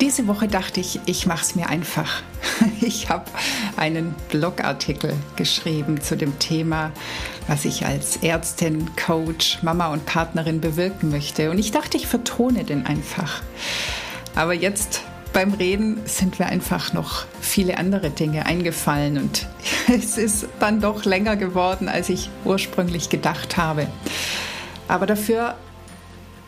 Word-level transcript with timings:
Diese 0.00 0.28
Woche 0.28 0.46
dachte 0.46 0.78
ich, 0.78 1.00
ich 1.06 1.26
mache 1.26 1.42
es 1.42 1.54
mir 1.54 1.68
einfach. 1.68 2.22
Ich 2.80 3.08
habe 3.08 3.24
einen 3.76 4.14
Blogartikel 4.30 5.14
geschrieben 5.36 6.00
zu 6.00 6.16
dem 6.16 6.38
Thema, 6.38 6.92
was 7.48 7.64
ich 7.64 7.84
als 7.84 8.18
Ärztin, 8.18 8.90
Coach, 8.94 9.62
Mama 9.62 9.88
und 9.88 10.06
Partnerin 10.06 10.60
bewirken 10.60 11.10
möchte. 11.10 11.50
Und 11.50 11.58
ich 11.58 11.72
dachte, 11.72 11.96
ich 11.96 12.06
vertone 12.06 12.64
den 12.64 12.86
einfach. 12.86 13.42
Aber 14.34 14.54
jetzt 14.54 15.02
beim 15.32 15.54
Reden 15.54 16.00
sind 16.04 16.38
mir 16.38 16.46
einfach 16.46 16.92
noch 16.92 17.26
viele 17.40 17.78
andere 17.78 18.10
Dinge 18.10 18.46
eingefallen 18.46 19.18
und 19.18 19.46
es 19.88 20.16
ist 20.16 20.46
dann 20.60 20.80
doch 20.80 21.04
länger 21.04 21.36
geworden, 21.36 21.88
als 21.88 22.08
ich 22.08 22.30
ursprünglich 22.44 23.08
gedacht 23.08 23.56
habe. 23.56 23.88
Aber 24.86 25.06
dafür 25.06 25.56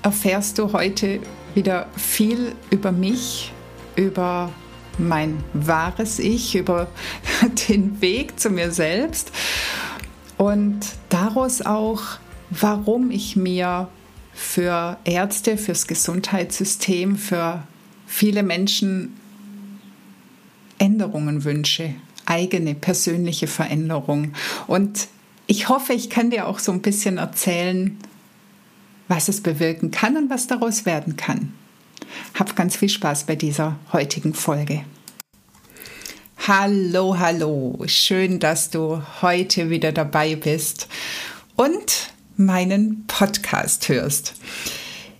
erfährst 0.02 0.58
du 0.58 0.72
heute 0.72 1.20
wieder 1.54 1.88
viel 1.96 2.52
über 2.70 2.92
mich, 2.92 3.52
über 3.96 4.52
mein 4.98 5.42
wahres 5.52 6.18
Ich, 6.18 6.54
über 6.54 6.88
den 7.68 8.00
Weg 8.00 8.38
zu 8.38 8.50
mir 8.50 8.70
selbst 8.70 9.32
und 10.36 10.80
daraus 11.08 11.62
auch, 11.62 12.02
warum 12.50 13.10
ich 13.10 13.36
mir 13.36 13.88
für 14.32 14.96
Ärzte, 15.04 15.58
fürs 15.58 15.86
Gesundheitssystem, 15.86 17.16
für 17.16 17.62
viele 18.06 18.42
Menschen 18.42 19.16
Änderungen 20.78 21.44
wünsche, 21.44 21.94
eigene 22.24 22.74
persönliche 22.74 23.46
Veränderung. 23.46 24.32
Und 24.66 25.08
ich 25.46 25.68
hoffe, 25.68 25.92
ich 25.92 26.08
kann 26.08 26.30
dir 26.30 26.46
auch 26.46 26.58
so 26.58 26.72
ein 26.72 26.80
bisschen 26.80 27.18
erzählen, 27.18 27.98
was 29.10 29.28
es 29.28 29.42
bewirken 29.42 29.90
kann 29.90 30.16
und 30.16 30.30
was 30.30 30.46
daraus 30.46 30.86
werden 30.86 31.16
kann. 31.16 31.52
Hab 32.38 32.54
ganz 32.54 32.76
viel 32.76 32.88
Spaß 32.88 33.24
bei 33.24 33.34
dieser 33.34 33.76
heutigen 33.92 34.34
Folge. 34.34 34.84
Hallo, 36.46 37.18
hallo. 37.18 37.76
Schön, 37.86 38.38
dass 38.38 38.70
du 38.70 39.02
heute 39.20 39.68
wieder 39.68 39.90
dabei 39.90 40.36
bist 40.36 40.86
und 41.56 42.12
meinen 42.36 43.04
Podcast 43.08 43.88
hörst. 43.88 44.34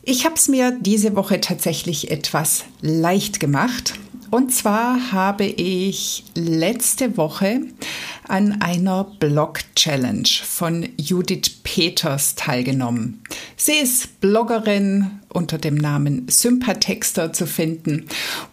Ich 0.02 0.24
habe 0.24 0.36
es 0.36 0.46
mir 0.48 0.78
diese 0.80 1.16
Woche 1.16 1.40
tatsächlich 1.40 2.12
etwas 2.12 2.64
leicht 2.80 3.40
gemacht 3.40 3.94
und 4.30 4.54
zwar 4.54 5.10
habe 5.10 5.44
ich 5.44 6.22
letzte 6.36 7.16
Woche 7.16 7.62
an 8.30 8.62
einer 8.62 9.04
Blog-Challenge 9.04 10.28
von 10.44 10.88
Judith 10.96 11.50
Peters 11.64 12.36
teilgenommen. 12.36 13.22
Sie 13.56 13.72
ist 13.72 14.20
Bloggerin 14.20 15.20
unter 15.28 15.58
dem 15.58 15.74
Namen 15.74 16.26
Sympathexter 16.28 17.32
zu 17.32 17.46
finden 17.46 18.06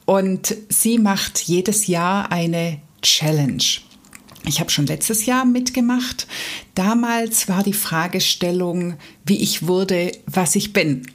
und 0.06 0.56
sie 0.70 0.98
macht 0.98 1.40
jedes 1.40 1.88
Jahr 1.88 2.32
eine 2.32 2.80
Challenge. 3.04 3.64
Ich 4.46 4.60
habe 4.60 4.72
schon 4.72 4.88
letztes 4.88 5.26
Jahr 5.26 5.46
mitgemacht. 5.46 6.28
Damals 6.74 7.48
war 7.48 7.64
die 7.64 7.74
Fragestellung, 7.74 8.96
wie 9.26 9.42
ich 9.42 9.68
wurde, 9.68 10.12
was 10.26 10.56
ich 10.56 10.74
bin. 10.74 11.06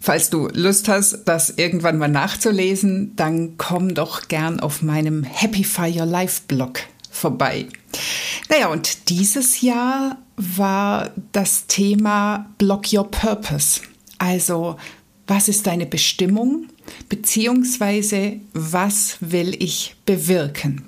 Falls 0.00 0.30
du 0.30 0.48
Lust 0.52 0.88
hast, 0.88 1.24
das 1.24 1.50
irgendwann 1.50 1.98
mal 1.98 2.08
nachzulesen, 2.08 3.16
dann 3.16 3.56
komm 3.56 3.94
doch 3.94 4.28
gern 4.28 4.60
auf 4.60 4.82
meinem 4.82 5.24
Happify 5.24 5.98
Your 5.98 6.06
Life 6.06 6.42
Blog 6.46 6.80
vorbei. 7.18 7.66
Naja, 8.48 8.68
und 8.68 9.08
dieses 9.10 9.60
Jahr 9.60 10.18
war 10.36 11.10
das 11.32 11.66
Thema 11.66 12.48
Block 12.58 12.92
Your 12.92 13.10
Purpose. 13.10 13.80
Also, 14.18 14.76
was 15.26 15.48
ist 15.48 15.66
deine 15.66 15.86
Bestimmung? 15.86 16.68
Beziehungsweise, 17.08 18.40
was 18.54 19.18
will 19.20 19.54
ich 19.62 19.96
bewirken? 20.06 20.84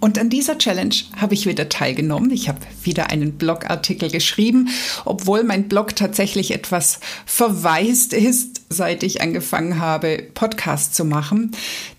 Und 0.00 0.18
an 0.18 0.30
dieser 0.30 0.58
Challenge 0.58 0.94
habe 1.16 1.34
ich 1.34 1.46
wieder 1.46 1.68
teilgenommen. 1.68 2.32
Ich 2.32 2.48
habe 2.48 2.58
wieder 2.82 3.10
einen 3.10 3.38
Blogartikel 3.38 4.10
geschrieben, 4.10 4.68
obwohl 5.04 5.44
mein 5.44 5.68
Blog 5.68 5.94
tatsächlich 5.94 6.50
etwas 6.50 6.98
verwaist 7.24 8.12
ist, 8.12 8.51
seit 8.72 9.02
ich 9.02 9.22
angefangen 9.22 9.78
habe, 9.78 10.26
Podcasts 10.34 10.94
zu 10.94 11.04
machen. 11.04 11.52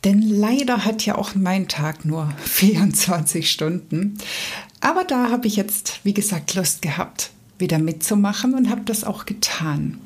Denn 0.04 0.22
leider 0.22 0.86
hat 0.86 1.06
ja 1.06 1.16
auch 1.16 1.36
mein 1.36 1.68
Tag 1.68 2.06
nur 2.06 2.34
24 2.44 3.50
Stunden. 3.50 4.18
Aber 4.82 5.04
da 5.04 5.30
habe 5.30 5.48
ich 5.48 5.56
jetzt, 5.56 6.00
wie 6.04 6.14
gesagt, 6.14 6.56
Lust 6.56 6.82
gehabt, 6.82 7.32
wieder 7.58 7.80
mitzumachen 7.80 8.54
und 8.54 8.70
habe 8.70 8.82
das 8.82 9.04
auch 9.04 9.26
getan. 9.26 10.00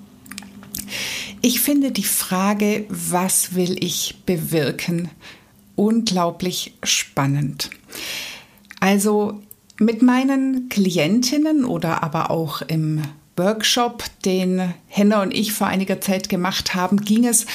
Ich 1.41 1.61
finde 1.61 1.91
die 1.91 2.03
Frage, 2.03 2.85
was 2.89 3.55
will 3.55 3.83
ich 3.83 4.15
bewirken, 4.25 5.09
unglaublich 5.75 6.73
spannend. 6.83 7.69
Also 8.79 9.41
mit 9.79 10.01
meinen 10.01 10.69
Klientinnen 10.69 11.65
oder 11.65 12.03
aber 12.03 12.31
auch 12.31 12.61
im 12.61 13.01
Workshop, 13.37 14.03
den 14.25 14.73
Henna 14.87 15.21
und 15.21 15.33
ich 15.33 15.53
vor 15.53 15.67
einiger 15.67 16.01
Zeit 16.01 16.29
gemacht 16.29 16.75
haben, 16.75 16.97
ging 17.01 17.25
es 17.25 17.45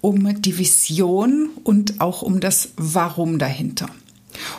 um 0.00 0.40
die 0.42 0.58
Vision 0.58 1.50
und 1.64 2.00
auch 2.00 2.22
um 2.22 2.40
das 2.40 2.70
Warum 2.76 3.38
dahinter. 3.38 3.88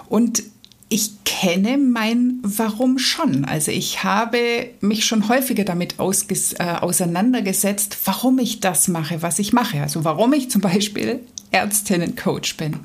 Und 0.07 0.43
ich 0.89 1.23
kenne 1.23 1.77
mein 1.77 2.39
Warum 2.43 2.99
schon. 2.99 3.45
Also 3.45 3.71
ich 3.71 4.03
habe 4.03 4.69
mich 4.81 5.05
schon 5.05 5.29
häufiger 5.29 5.63
damit 5.63 5.95
äh, 5.99 6.63
auseinandergesetzt, 6.81 7.97
warum 8.03 8.39
ich 8.39 8.59
das 8.59 8.89
mache, 8.89 9.21
was 9.21 9.39
ich 9.39 9.53
mache. 9.53 9.81
Also 9.81 10.03
warum 10.03 10.33
ich 10.33 10.51
zum 10.51 10.61
Beispiel 10.61 11.21
Ärztinnen-Coach 11.51 12.57
bin. 12.57 12.77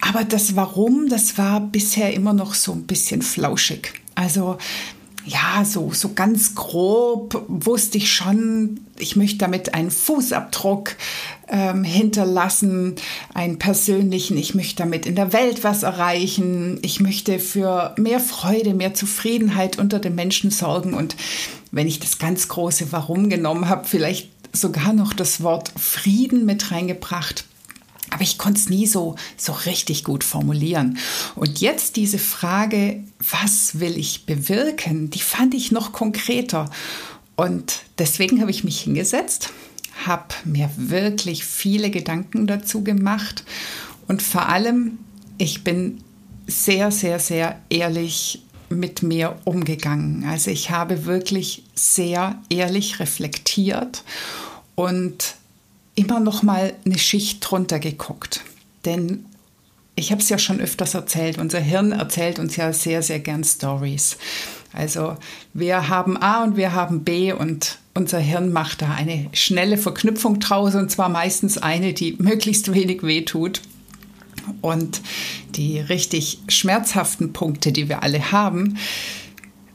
Aber 0.00 0.24
das 0.24 0.56
Warum, 0.56 1.10
das 1.10 1.36
war 1.36 1.60
bisher 1.60 2.14
immer 2.14 2.32
noch 2.32 2.54
so 2.54 2.72
ein 2.72 2.84
bisschen 2.84 3.20
flauschig. 3.20 3.92
Also 4.14 4.56
ja, 5.24 5.64
so, 5.64 5.92
so 5.92 6.14
ganz 6.14 6.54
grob 6.54 7.44
wusste 7.48 7.98
ich 7.98 8.12
schon, 8.12 8.80
ich 8.98 9.16
möchte 9.16 9.38
damit 9.38 9.74
einen 9.74 9.90
Fußabdruck 9.90 10.96
ähm, 11.48 11.84
hinterlassen, 11.84 12.96
einen 13.34 13.58
persönlichen, 13.58 14.36
ich 14.36 14.54
möchte 14.54 14.76
damit 14.76 15.06
in 15.06 15.16
der 15.16 15.32
Welt 15.32 15.64
was 15.64 15.82
erreichen, 15.82 16.78
ich 16.82 17.00
möchte 17.00 17.38
für 17.38 17.94
mehr 17.98 18.20
Freude, 18.20 18.74
mehr 18.74 18.94
Zufriedenheit 18.94 19.78
unter 19.78 19.98
den 19.98 20.14
Menschen 20.14 20.50
sorgen 20.50 20.94
und 20.94 21.16
wenn 21.70 21.86
ich 21.86 22.00
das 22.00 22.18
ganz 22.18 22.48
große 22.48 22.92
Warum 22.92 23.28
genommen 23.28 23.68
habe, 23.68 23.86
vielleicht 23.86 24.30
sogar 24.52 24.92
noch 24.92 25.12
das 25.12 25.42
Wort 25.42 25.72
Frieden 25.76 26.46
mit 26.46 26.70
reingebracht. 26.70 27.44
Aber 28.10 28.22
ich 28.22 28.38
konnte 28.38 28.60
es 28.60 28.68
nie 28.68 28.86
so, 28.86 29.16
so 29.36 29.52
richtig 29.52 30.04
gut 30.04 30.24
formulieren. 30.24 30.98
Und 31.34 31.60
jetzt 31.60 31.96
diese 31.96 32.18
Frage, 32.18 33.02
was 33.18 33.80
will 33.80 33.96
ich 33.98 34.24
bewirken, 34.26 35.10
die 35.10 35.20
fand 35.20 35.54
ich 35.54 35.72
noch 35.72 35.92
konkreter. 35.92 36.70
Und 37.36 37.82
deswegen 37.98 38.40
habe 38.40 38.50
ich 38.50 38.64
mich 38.64 38.80
hingesetzt, 38.80 39.50
habe 40.06 40.34
mir 40.44 40.70
wirklich 40.76 41.44
viele 41.44 41.90
Gedanken 41.90 42.46
dazu 42.46 42.82
gemacht 42.82 43.44
und 44.08 44.22
vor 44.22 44.48
allem, 44.48 44.98
ich 45.36 45.62
bin 45.62 46.02
sehr, 46.46 46.90
sehr, 46.90 47.20
sehr 47.20 47.60
ehrlich 47.68 48.42
mit 48.70 49.02
mir 49.02 49.38
umgegangen. 49.44 50.24
Also 50.24 50.50
ich 50.50 50.70
habe 50.70 51.04
wirklich 51.04 51.62
sehr 51.74 52.40
ehrlich 52.48 53.00
reflektiert 53.00 54.02
und 54.74 55.34
immer 55.98 56.20
noch 56.20 56.42
mal 56.42 56.72
eine 56.84 56.98
Schicht 56.98 57.38
drunter 57.40 57.80
geguckt. 57.80 58.44
Denn 58.84 59.26
ich 59.96 60.12
habe 60.12 60.22
es 60.22 60.28
ja 60.28 60.38
schon 60.38 60.60
öfters 60.60 60.94
erzählt, 60.94 61.38
unser 61.38 61.58
Hirn 61.58 61.90
erzählt 61.90 62.38
uns 62.38 62.54
ja 62.54 62.72
sehr, 62.72 63.02
sehr 63.02 63.18
gern 63.18 63.42
Stories. 63.42 64.16
Also 64.72 65.16
wir 65.54 65.88
haben 65.88 66.16
A 66.16 66.44
und 66.44 66.56
wir 66.56 66.72
haben 66.72 67.02
B 67.02 67.32
und 67.32 67.78
unser 67.94 68.20
Hirn 68.20 68.52
macht 68.52 68.82
da 68.82 68.92
eine 68.92 69.28
schnelle 69.32 69.76
Verknüpfung 69.76 70.38
draus 70.38 70.76
und 70.76 70.90
zwar 70.90 71.08
meistens 71.08 71.58
eine, 71.58 71.92
die 71.94 72.14
möglichst 72.18 72.72
wenig 72.72 73.02
wehtut. 73.02 73.60
Und 74.62 75.02
die 75.50 75.78
richtig 75.78 76.38
schmerzhaften 76.48 77.34
Punkte, 77.34 77.70
die 77.70 77.90
wir 77.90 78.02
alle 78.02 78.32
haben, 78.32 78.78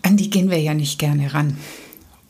an 0.01 0.17
die 0.17 0.31
gehen 0.31 0.49
wir 0.49 0.59
ja 0.59 0.73
nicht 0.73 0.97
gerne 0.97 1.33
ran. 1.33 1.57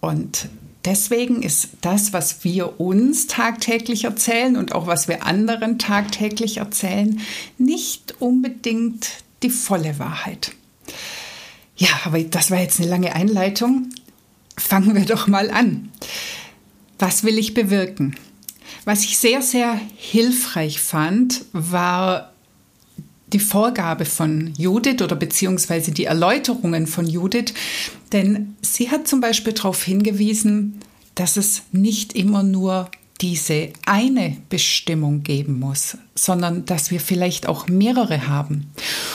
Und 0.02 0.50
deswegen 0.86 1.42
ist 1.42 1.70
das, 1.82 2.14
was 2.14 2.44
wir 2.44 2.80
uns 2.80 3.28
tagtäglich 3.28 4.06
erzählen 4.06 4.58
und 4.58 4.74
auch 4.74 4.88
was 4.88 5.08
wir 5.08 5.26
anderen 5.26 5.80
tagtäglich 5.80 6.58
erzählen, 6.58 7.20
nicht 7.58 8.16
unbedingt 8.20 9.08
die 9.44 9.50
volle 9.50 10.00
Wahrheit. 10.00 10.52
Ja, 11.76 11.90
aber 12.06 12.22
das 12.24 12.52
war 12.52 12.60
jetzt 12.60 12.80
eine 12.80 12.90
lange 12.90 13.16
Einleitung. 13.16 13.90
Fangen 14.58 14.96
wir 14.96 15.06
doch 15.06 15.28
mal 15.28 15.50
an. 15.50 15.90
Was 17.00 17.24
will 17.24 17.38
ich 17.38 17.54
bewirken? 17.54 18.16
Was 18.86 19.04
ich 19.04 19.18
sehr, 19.18 19.42
sehr 19.42 19.80
hilfreich 19.96 20.80
fand, 20.82 21.46
war 21.54 22.33
die 23.34 23.40
Vorgabe 23.40 24.06
von 24.06 24.54
Judith 24.58 25.02
oder 25.02 25.16
beziehungsweise 25.16 25.92
die 25.92 26.06
Erläuterungen 26.06 26.88
von 26.88 27.08
Judith, 27.08 27.54
denn 28.12 28.56
sie 28.62 28.92
hat 28.92 29.08
zum 29.08 29.22
Beispiel 29.22 29.54
darauf 29.54 29.84
hingewiesen, 29.84 30.80
dass 31.16 31.38
es 31.38 31.64
nicht 31.72 32.14
immer 32.14 32.44
nur 32.44 32.90
diese 33.24 33.70
eine 33.86 34.36
Bestimmung 34.50 35.24
geben 35.24 35.58
muss, 35.58 35.98
sondern 36.14 36.66
dass 36.66 36.92
wir 36.92 37.00
vielleicht 37.00 37.48
auch 37.48 37.70
mehrere 37.70 38.28
haben. 38.28 38.68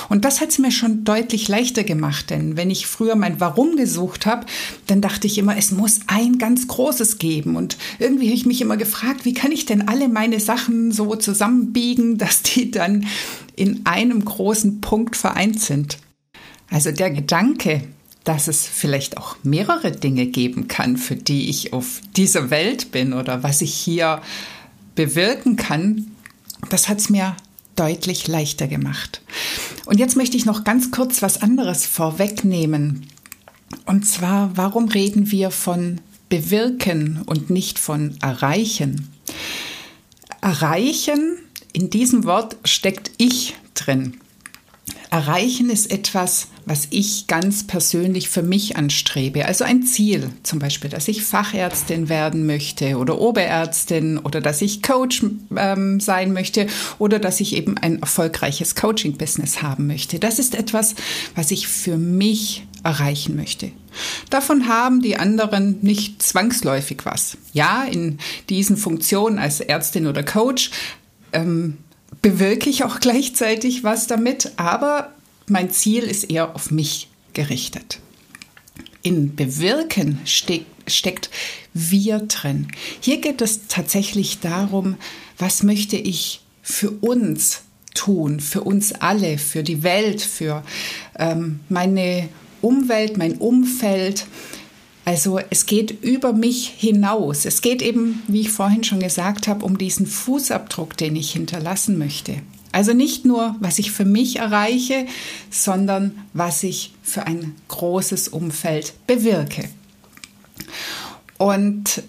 Und 0.09 0.25
das 0.25 0.41
hat 0.41 0.49
es 0.49 0.59
mir 0.59 0.71
schon 0.71 1.05
deutlich 1.05 1.47
leichter 1.47 1.85
gemacht, 1.85 2.31
denn 2.31 2.57
wenn 2.57 2.71
ich 2.71 2.87
früher 2.87 3.17
mein 3.17 3.39
Warum 3.39 3.77
gesucht 3.77 4.25
habe, 4.25 4.47
dann 4.87 5.03
dachte 5.03 5.27
ich 5.27 5.37
immer, 5.37 5.59
es 5.59 5.73
muss 5.73 6.01
ein 6.07 6.39
ganz 6.39 6.69
großes 6.69 7.19
geben. 7.19 7.55
Und 7.55 7.77
irgendwie 7.99 8.29
habe 8.29 8.37
ich 8.37 8.47
mich 8.47 8.63
immer 8.63 8.79
gefragt, 8.79 9.27
wie 9.27 9.35
kann 9.35 9.53
ich 9.53 9.67
denn 9.67 9.89
alle 9.89 10.09
meine 10.09 10.41
Sachen 10.41 10.91
so 10.91 11.15
zusammenbiegen, 11.15 12.17
dass 12.19 12.41
die 12.43 12.71
dann 12.71 13.07
in 13.57 13.85
einem 13.85 14.25
großen 14.25 14.81
Punkt 14.81 15.17
vereint 15.17 15.61
sind. 15.61 15.99
Also 16.71 16.93
der 16.93 17.11
Gedanke, 17.11 17.83
dass 18.29 18.47
es 18.47 18.67
vielleicht 18.67 19.17
auch 19.17 19.37
mehrere 19.43 19.91
Dinge 19.91 20.27
geben 20.27 20.69
kann, 20.69 20.99
für 20.99 21.17
die 21.17 21.49
ich 21.49 21.73
auf 21.73 22.03
dieser 22.15 22.51
Welt 22.51 22.93
bin 22.93 23.15
oder 23.15 23.43
was 23.43 23.63
ich 23.63 23.73
hier 23.73 24.21
bewirken 24.95 25.57
kann, 25.57 26.09
das 26.69 26.91
hat 26.91 26.99
es 26.99 27.09
mir 27.09 27.35
deutlich 27.75 28.29
leichter 28.29 28.69
gemacht. 28.69 29.23
Und 29.87 29.99
jetzt 29.99 30.15
möchte 30.15 30.37
ich 30.37 30.45
noch 30.45 30.65
ganz 30.65 30.91
kurz 30.91 31.23
was 31.23 31.41
anderes 31.41 31.87
vorwegnehmen. 31.87 33.07
Und 33.87 34.07
zwar, 34.07 34.55
warum 34.59 34.89
reden 34.89 35.31
wir 35.31 35.51
von 35.51 36.03
bewirken 36.29 37.23
und 37.25 37.49
nicht 37.49 37.79
von 37.79 38.19
erreichen? 38.21 39.09
Erreichen, 40.43 41.39
in 41.73 41.89
diesem 41.89 42.25
Wort 42.25 42.57
steckt 42.67 43.11
ich 43.17 43.55
drin. 43.73 44.19
Erreichen 45.11 45.71
ist 45.71 45.91
etwas, 45.91 46.49
was 46.67 46.89
ich 46.91 47.27
ganz 47.27 47.67
persönlich 47.67 48.29
für 48.29 48.43
mich 48.43 48.77
anstrebe. 48.77 49.47
Also 49.47 49.65
ein 49.65 49.83
Ziel, 49.83 50.31
zum 50.43 50.59
Beispiel, 50.59 50.91
dass 50.91 51.09
ich 51.09 51.23
Fachärztin 51.23 52.09
werden 52.09 52.47
möchte 52.47 52.99
oder 52.99 53.19
Oberärztin 53.21 54.19
oder 54.19 54.41
dass 54.41 54.61
ich 54.61 54.83
Coach 54.83 55.25
ähm, 55.57 56.01
sein 56.01 56.33
möchte 56.33 56.67
oder 56.99 57.19
dass 57.19 57.41
ich 57.41 57.57
eben 57.57 57.79
ein 57.79 58.01
erfolgreiches 58.01 58.75
Coaching-Business 58.75 59.63
haben 59.63 59.87
möchte. 59.87 60.19
Das 60.19 60.39
ist 60.39 60.55
etwas, 60.55 60.95
was 61.35 61.51
ich 61.51 61.69
für 61.69 61.97
mich 61.97 62.67
erreichen 62.85 63.35
möchte. 63.37 63.73
Davon 64.31 64.69
haben 64.69 65.01
die 65.01 65.17
anderen 65.17 65.79
nicht 65.83 66.23
zwangsläufig 66.23 66.99
was. 67.05 67.39
Ja, 67.53 67.85
in 67.85 68.19
diesen 68.49 68.77
Funktionen 68.77 69.39
als 69.39 69.61
Ärztin 69.61 70.07
oder 70.07 70.23
Coach 70.23 70.71
ähm, 71.33 71.79
bewirke 72.23 72.71
ich 72.71 72.85
auch 72.85 73.01
gleichzeitig 73.01 73.85
was 73.85 74.07
damit, 74.07 74.53
aber 74.57 75.13
mein 75.47 75.71
Ziel 75.71 76.05
ist 76.05 76.25
eher 76.25 76.55
auf 76.55 76.71
mich 76.71 77.09
gerichtet. 77.33 78.01
In 79.03 79.37
Bewirken 79.37 80.21
steck, 80.25 80.67
steckt 80.87 81.31
wir 81.73 82.19
drin. 82.21 82.69
Hier 83.01 83.21
geht 83.21 83.41
es 83.41 83.69
tatsächlich 83.69 84.41
darum, 84.41 84.97
was 85.39 85.63
möchte 85.63 85.97
ich 85.97 86.41
für 86.63 86.91
uns 86.91 87.63
tun, 87.95 88.41
für 88.41 88.63
uns 88.63 88.93
alle, 88.93 89.39
für 89.39 89.63
die 89.63 89.83
Welt, 89.83 90.21
für 90.21 90.63
ähm, 91.19 91.61
meine 91.69 92.29
Umwelt, 92.61 93.17
mein 93.17 93.39
Umfeld. 93.39 94.27
Also 95.09 95.41
es 95.49 95.65
geht 95.65 96.05
über 96.05 96.35
mich 96.35 96.69
hinaus. 96.69 97.47
Es 97.47 97.63
geht 97.63 97.81
eben, 97.81 98.23
wie 98.29 98.43
ich 98.43 98.51
vorhin 98.51 98.85
schon 98.85 99.01
gesagt 99.01 99.49
habe, 99.49 99.65
um 99.65 99.79
diesen 99.79 100.07
Fußabdruck, 100.07 100.99
den 100.99 101.17
ich 101.17 101.33
hinterlassen 101.33 101.97
möchte. 101.97 102.43
Also 102.73 102.93
nicht 102.93 103.25
nur, 103.25 103.57
was 103.59 103.79
ich 103.79 103.91
für 103.91 104.05
mich 104.05 104.37
erreiche, 104.37 105.07
sondern 105.51 106.27
was 106.35 106.63
ich 106.63 106.93
für 107.03 107.27
ein 107.27 107.55
großes 107.69 108.29
Umfeld 108.29 108.93
bewirke. 109.07 109.71
Und 111.39 112.03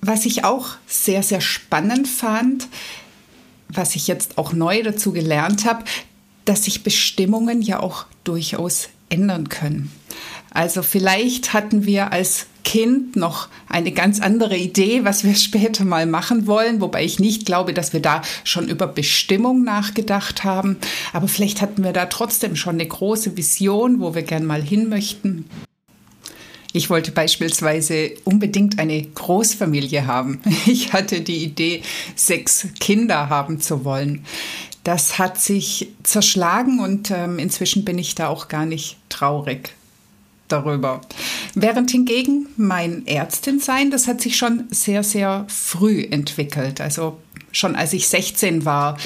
was 0.00 0.24
ich 0.24 0.44
auch 0.44 0.76
sehr, 0.86 1.22
sehr 1.22 1.42
spannend 1.42 2.08
fand, 2.08 2.68
was 3.68 3.96
ich 3.96 4.06
jetzt 4.06 4.38
auch 4.38 4.54
neu 4.54 4.82
dazu 4.82 5.12
gelernt 5.12 5.66
habe, 5.66 5.84
dass 6.46 6.64
sich 6.64 6.82
Bestimmungen 6.82 7.60
ja 7.60 7.80
auch 7.80 8.06
durchaus 8.24 8.88
ändern 9.10 9.50
können. 9.50 9.92
Also 10.50 10.82
vielleicht 10.82 11.52
hatten 11.52 11.84
wir 11.86 12.12
als 12.12 12.46
Kind 12.68 13.16
noch 13.16 13.48
eine 13.66 13.92
ganz 13.92 14.20
andere 14.20 14.56
Idee, 14.56 15.04
was 15.04 15.24
wir 15.24 15.34
später 15.36 15.86
mal 15.86 16.04
machen 16.04 16.46
wollen, 16.46 16.82
wobei 16.82 17.02
ich 17.02 17.18
nicht 17.18 17.46
glaube, 17.46 17.72
dass 17.72 17.94
wir 17.94 18.00
da 18.00 18.20
schon 18.44 18.68
über 18.68 18.86
Bestimmung 18.86 19.64
nachgedacht 19.64 20.44
haben. 20.44 20.76
Aber 21.14 21.28
vielleicht 21.28 21.62
hatten 21.62 21.82
wir 21.82 21.94
da 21.94 22.04
trotzdem 22.06 22.56
schon 22.56 22.74
eine 22.74 22.86
große 22.86 23.38
Vision, 23.38 24.00
wo 24.00 24.14
wir 24.14 24.22
gern 24.22 24.44
mal 24.44 24.62
hin 24.62 24.90
möchten. 24.90 25.46
Ich 26.74 26.90
wollte 26.90 27.10
beispielsweise 27.10 28.10
unbedingt 28.24 28.78
eine 28.78 29.02
Großfamilie 29.02 30.06
haben. 30.06 30.42
Ich 30.66 30.92
hatte 30.92 31.22
die 31.22 31.42
Idee, 31.42 31.82
sechs 32.14 32.68
Kinder 32.80 33.30
haben 33.30 33.60
zu 33.62 33.86
wollen. 33.86 34.26
Das 34.84 35.18
hat 35.18 35.40
sich 35.40 35.88
zerschlagen 36.02 36.80
und 36.80 37.10
ähm, 37.10 37.38
inzwischen 37.38 37.86
bin 37.86 37.98
ich 37.98 38.14
da 38.14 38.28
auch 38.28 38.48
gar 38.48 38.66
nicht 38.66 38.98
traurig 39.08 39.70
darüber. 40.48 41.00
Während 41.54 41.90
hingegen 41.90 42.46
mein 42.56 43.06
Ärztin-Sein, 43.06 43.90
das 43.90 44.06
hat 44.06 44.20
sich 44.20 44.36
schon 44.36 44.64
sehr, 44.70 45.02
sehr 45.02 45.44
früh 45.48 46.02
entwickelt. 46.02 46.80
Also 46.80 47.18
schon 47.52 47.76
als 47.76 47.92
ich 47.92 48.08
16 48.08 48.64
war, 48.64 48.96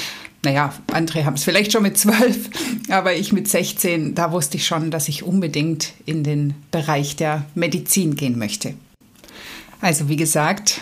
naja, 0.43 0.73
andere 0.91 1.25
haben 1.25 1.35
es 1.35 1.43
vielleicht 1.43 1.71
schon 1.71 1.83
mit 1.83 1.97
12, 1.97 2.49
aber 2.89 3.15
ich 3.15 3.31
mit 3.31 3.47
16, 3.47 4.13
da 4.15 4.31
wusste 4.31 4.57
ich 4.57 4.67
schon, 4.67 4.91
dass 4.91 5.07
ich 5.07 5.23
unbedingt 5.23 5.93
in 6.05 6.23
den 6.23 6.53
Bereich 6.71 7.15
der 7.15 7.45
Medizin 7.55 8.15
gehen 8.15 8.37
möchte. 8.37 8.73
Also 9.79 10.09
wie 10.09 10.15
gesagt, 10.15 10.81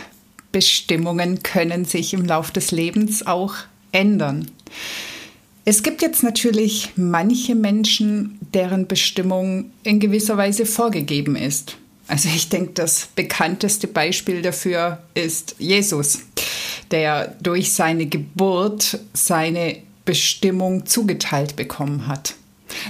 Bestimmungen 0.51 1.43
können 1.43 1.85
sich 1.85 2.13
im 2.13 2.25
Lauf 2.25 2.51
des 2.51 2.71
Lebens 2.71 3.25
auch 3.25 3.55
ändern. 3.91 4.49
Es 5.63 5.83
gibt 5.83 6.01
jetzt 6.01 6.23
natürlich 6.23 6.93
manche 6.95 7.53
Menschen, 7.53 8.39
deren 8.53 8.87
Bestimmung 8.87 9.71
in 9.83 9.99
gewisser 9.99 10.35
Weise 10.37 10.65
vorgegeben 10.65 11.35
ist. 11.35 11.77
Also 12.07 12.29
ich 12.29 12.49
denke, 12.49 12.73
das 12.73 13.09
bekannteste 13.15 13.87
Beispiel 13.87 14.41
dafür 14.41 15.03
ist 15.13 15.55
Jesus, 15.59 16.19
der 16.89 17.35
durch 17.41 17.73
seine 17.73 18.07
Geburt 18.07 18.99
seine 19.13 19.77
Bestimmung 20.03 20.87
zugeteilt 20.87 21.55
bekommen 21.55 22.07
hat. 22.07 22.33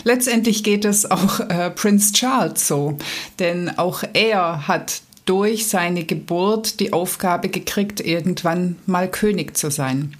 Letztendlich 0.05 0.63
geht 0.63 0.85
es 0.85 1.09
auch 1.09 1.41
äh, 1.41 1.71
Prince 1.71 2.13
Charles 2.13 2.67
so, 2.67 2.97
denn 3.39 3.77
auch 3.77 4.03
er 4.13 4.67
hat 4.67 5.01
durch 5.25 5.67
seine 5.67 6.05
Geburt 6.05 6.79
die 6.79 6.93
Aufgabe 6.93 7.49
gekriegt, 7.49 7.99
irgendwann 7.99 8.77
mal 8.85 9.09
König 9.09 9.57
zu 9.57 9.69
sein. 9.69 10.15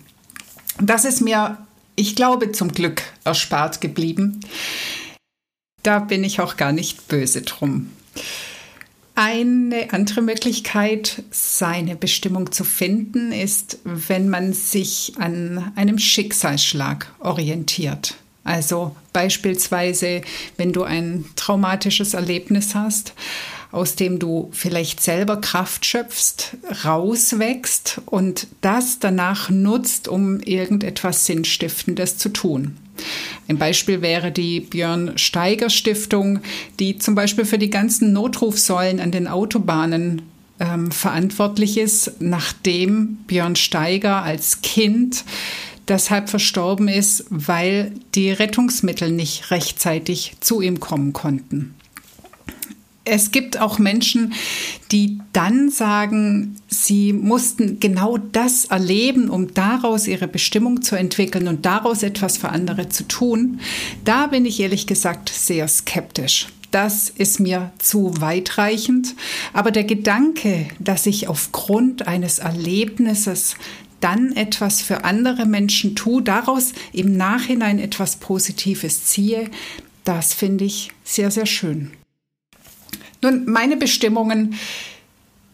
Das 0.80 1.06
ist 1.06 1.22
mir 1.22 1.58
ich 1.96 2.16
glaube, 2.16 2.52
zum 2.52 2.72
Glück 2.72 3.04
erspart 3.24 3.82
geblieben. 3.82 4.40
Da 5.84 6.00
bin 6.00 6.24
ich 6.24 6.40
auch 6.40 6.58
gar 6.58 6.72
nicht 6.72 7.08
böse 7.08 7.42
drum. 7.42 7.92
Eine 9.16 9.92
andere 9.92 10.22
Möglichkeit, 10.22 11.24
seine 11.32 11.96
Bestimmung 11.96 12.52
zu 12.52 12.64
finden, 12.64 13.32
ist, 13.32 13.80
wenn 13.84 14.30
man 14.30 14.54
sich 14.54 15.14
an 15.20 15.72
einem 15.76 16.00
Schicksalsschlag 16.00 17.12
orientiert. 17.20 18.16
Also 18.44 18.96
beispielsweise, 19.14 20.22
wenn 20.58 20.74
du 20.74 20.84
ein 20.84 21.26
traumatisches 21.36 22.14
Erlebnis 22.14 22.74
hast 22.74 23.14
aus 23.72 23.96
dem 23.96 24.20
du 24.20 24.50
vielleicht 24.52 25.02
selber 25.02 25.38
Kraft 25.38 25.86
schöpfst, 25.86 26.58
rauswächst 26.84 28.02
und 28.06 28.48
das 28.62 29.00
danach 29.00 29.50
nutzt, 29.50 30.08
um 30.08 30.40
irgendetwas 30.42 31.26
Sinnstiftendes 31.26 32.18
zu 32.18 32.30
tun. 32.30 32.78
Ein 33.48 33.58
Beispiel 33.58 34.02
wäre 34.02 34.32
die 34.32 34.60
Björn 34.60 35.18
Steiger 35.18 35.70
Stiftung, 35.70 36.40
die 36.80 36.98
zum 36.98 37.16
Beispiel 37.16 37.46
für 37.46 37.58
die 37.58 37.70
ganzen 37.70 38.14
Notrufsäulen 38.14 39.00
an 39.00 39.12
den 39.12 39.28
Autobahnen 39.28 40.22
ähm, 40.60 40.92
verantwortlich 40.92 41.78
ist, 41.78 42.14
nachdem 42.20 43.18
Björn 43.28 43.56
Steiger 43.56 44.22
als 44.22 44.62
Kind 44.62 45.24
deshalb 45.88 46.30
verstorben 46.30 46.88
ist, 46.88 47.26
weil 47.30 47.92
die 48.16 48.32
Rettungsmittel 48.32 49.12
nicht 49.12 49.52
rechtzeitig 49.52 50.36
zu 50.40 50.62
ihm 50.62 50.80
kommen 50.80 51.14
konnten. 51.14 51.74
Es 53.04 53.32
gibt 53.32 53.60
auch 53.60 53.80
Menschen, 53.80 54.34
die 54.92 55.20
dann 55.34 55.70
sagen, 55.70 56.56
sie 56.68 57.14
mussten 57.14 57.80
genau 57.80 58.18
das 58.18 58.66
erleben, 58.66 59.30
um 59.30 59.54
daraus 59.54 60.08
ihre 60.08 60.28
Bestimmung 60.28 60.82
zu 60.82 60.96
entwickeln 60.96 61.48
und 61.48 61.66
daraus 61.66 62.04
etwas 62.04 62.38
für 62.38 62.50
andere 62.50 62.90
zu 62.90 63.08
tun. 63.08 63.60
Da 64.06 64.28
bin 64.28 64.46
ich 64.46 64.60
ehrlich 64.60 64.86
gesagt 64.86 65.30
sehr 65.30 65.68
skeptisch. 65.68 66.48
Das 66.70 67.10
ist 67.10 67.40
mir 67.40 67.72
zu 67.80 68.22
weitreichend. 68.22 69.16
Aber 69.52 69.72
der 69.72 69.84
Gedanke, 69.84 70.68
dass 70.80 71.06
ich 71.06 71.28
aufgrund 71.28 72.08
eines 72.08 72.40
Erlebnisses 72.40 73.56
dann 74.00 74.32
etwas 74.36 74.82
für 74.82 75.04
andere 75.04 75.46
Menschen 75.46 75.96
tue, 75.96 76.22
daraus 76.22 76.74
im 76.94 77.18
Nachhinein 77.18 77.78
etwas 77.78 78.16
Positives 78.16 79.06
ziehe, 79.06 79.50
das 80.04 80.34
finde 80.34 80.66
ich 80.66 80.92
sehr, 81.04 81.30
sehr 81.30 81.46
schön. 81.46 81.92
Nun, 83.22 83.46
meine 83.46 83.78
Bestimmungen, 83.78 84.56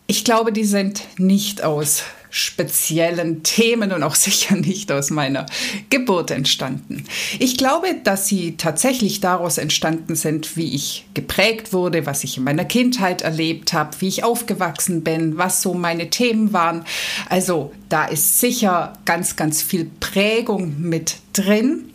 ich 0.08 0.24
glaube, 0.24 0.54
die 0.54 0.64
sind 0.64 1.04
nicht 1.18 1.64
aus 1.64 2.04
speziellen 2.30 3.44
Themen 3.44 3.92
und 3.92 4.04
auch 4.04 4.16
sicher 4.28 4.56
nicht 4.56 4.92
aus 4.92 5.10
meiner 5.10 5.46
Geburt 5.90 6.32
entstanden. 6.32 7.04
Ich 7.40 7.58
glaube, 7.58 7.88
dass 8.04 8.28
sie 8.28 8.58
tatsächlich 8.58 9.20
daraus 9.20 9.58
entstanden 9.58 10.16
sind, 10.16 10.56
wie 10.56 10.74
ich 10.74 11.06
geprägt 11.14 11.74
wurde, 11.74 12.06
was 12.06 12.24
ich 12.24 12.38
in 12.38 12.44
meiner 12.44 12.66
Kindheit 12.66 13.22
erlebt 13.22 13.74
habe, 13.74 14.00
wie 14.00 14.08
ich 14.08 14.24
aufgewachsen 14.24 15.04
bin, 15.04 15.38
was 15.38 15.62
so 15.62 15.74
meine 15.74 16.10
Themen 16.10 16.54
waren. 16.54 16.86
Also 17.30 17.74
da 17.90 18.06
ist 18.06 18.40
sicher 18.40 18.94
ganz, 19.06 19.36
ganz 19.36 19.62
viel 19.62 19.90
Prägung 20.00 20.76
mit 20.80 21.18
drin. 21.34 21.92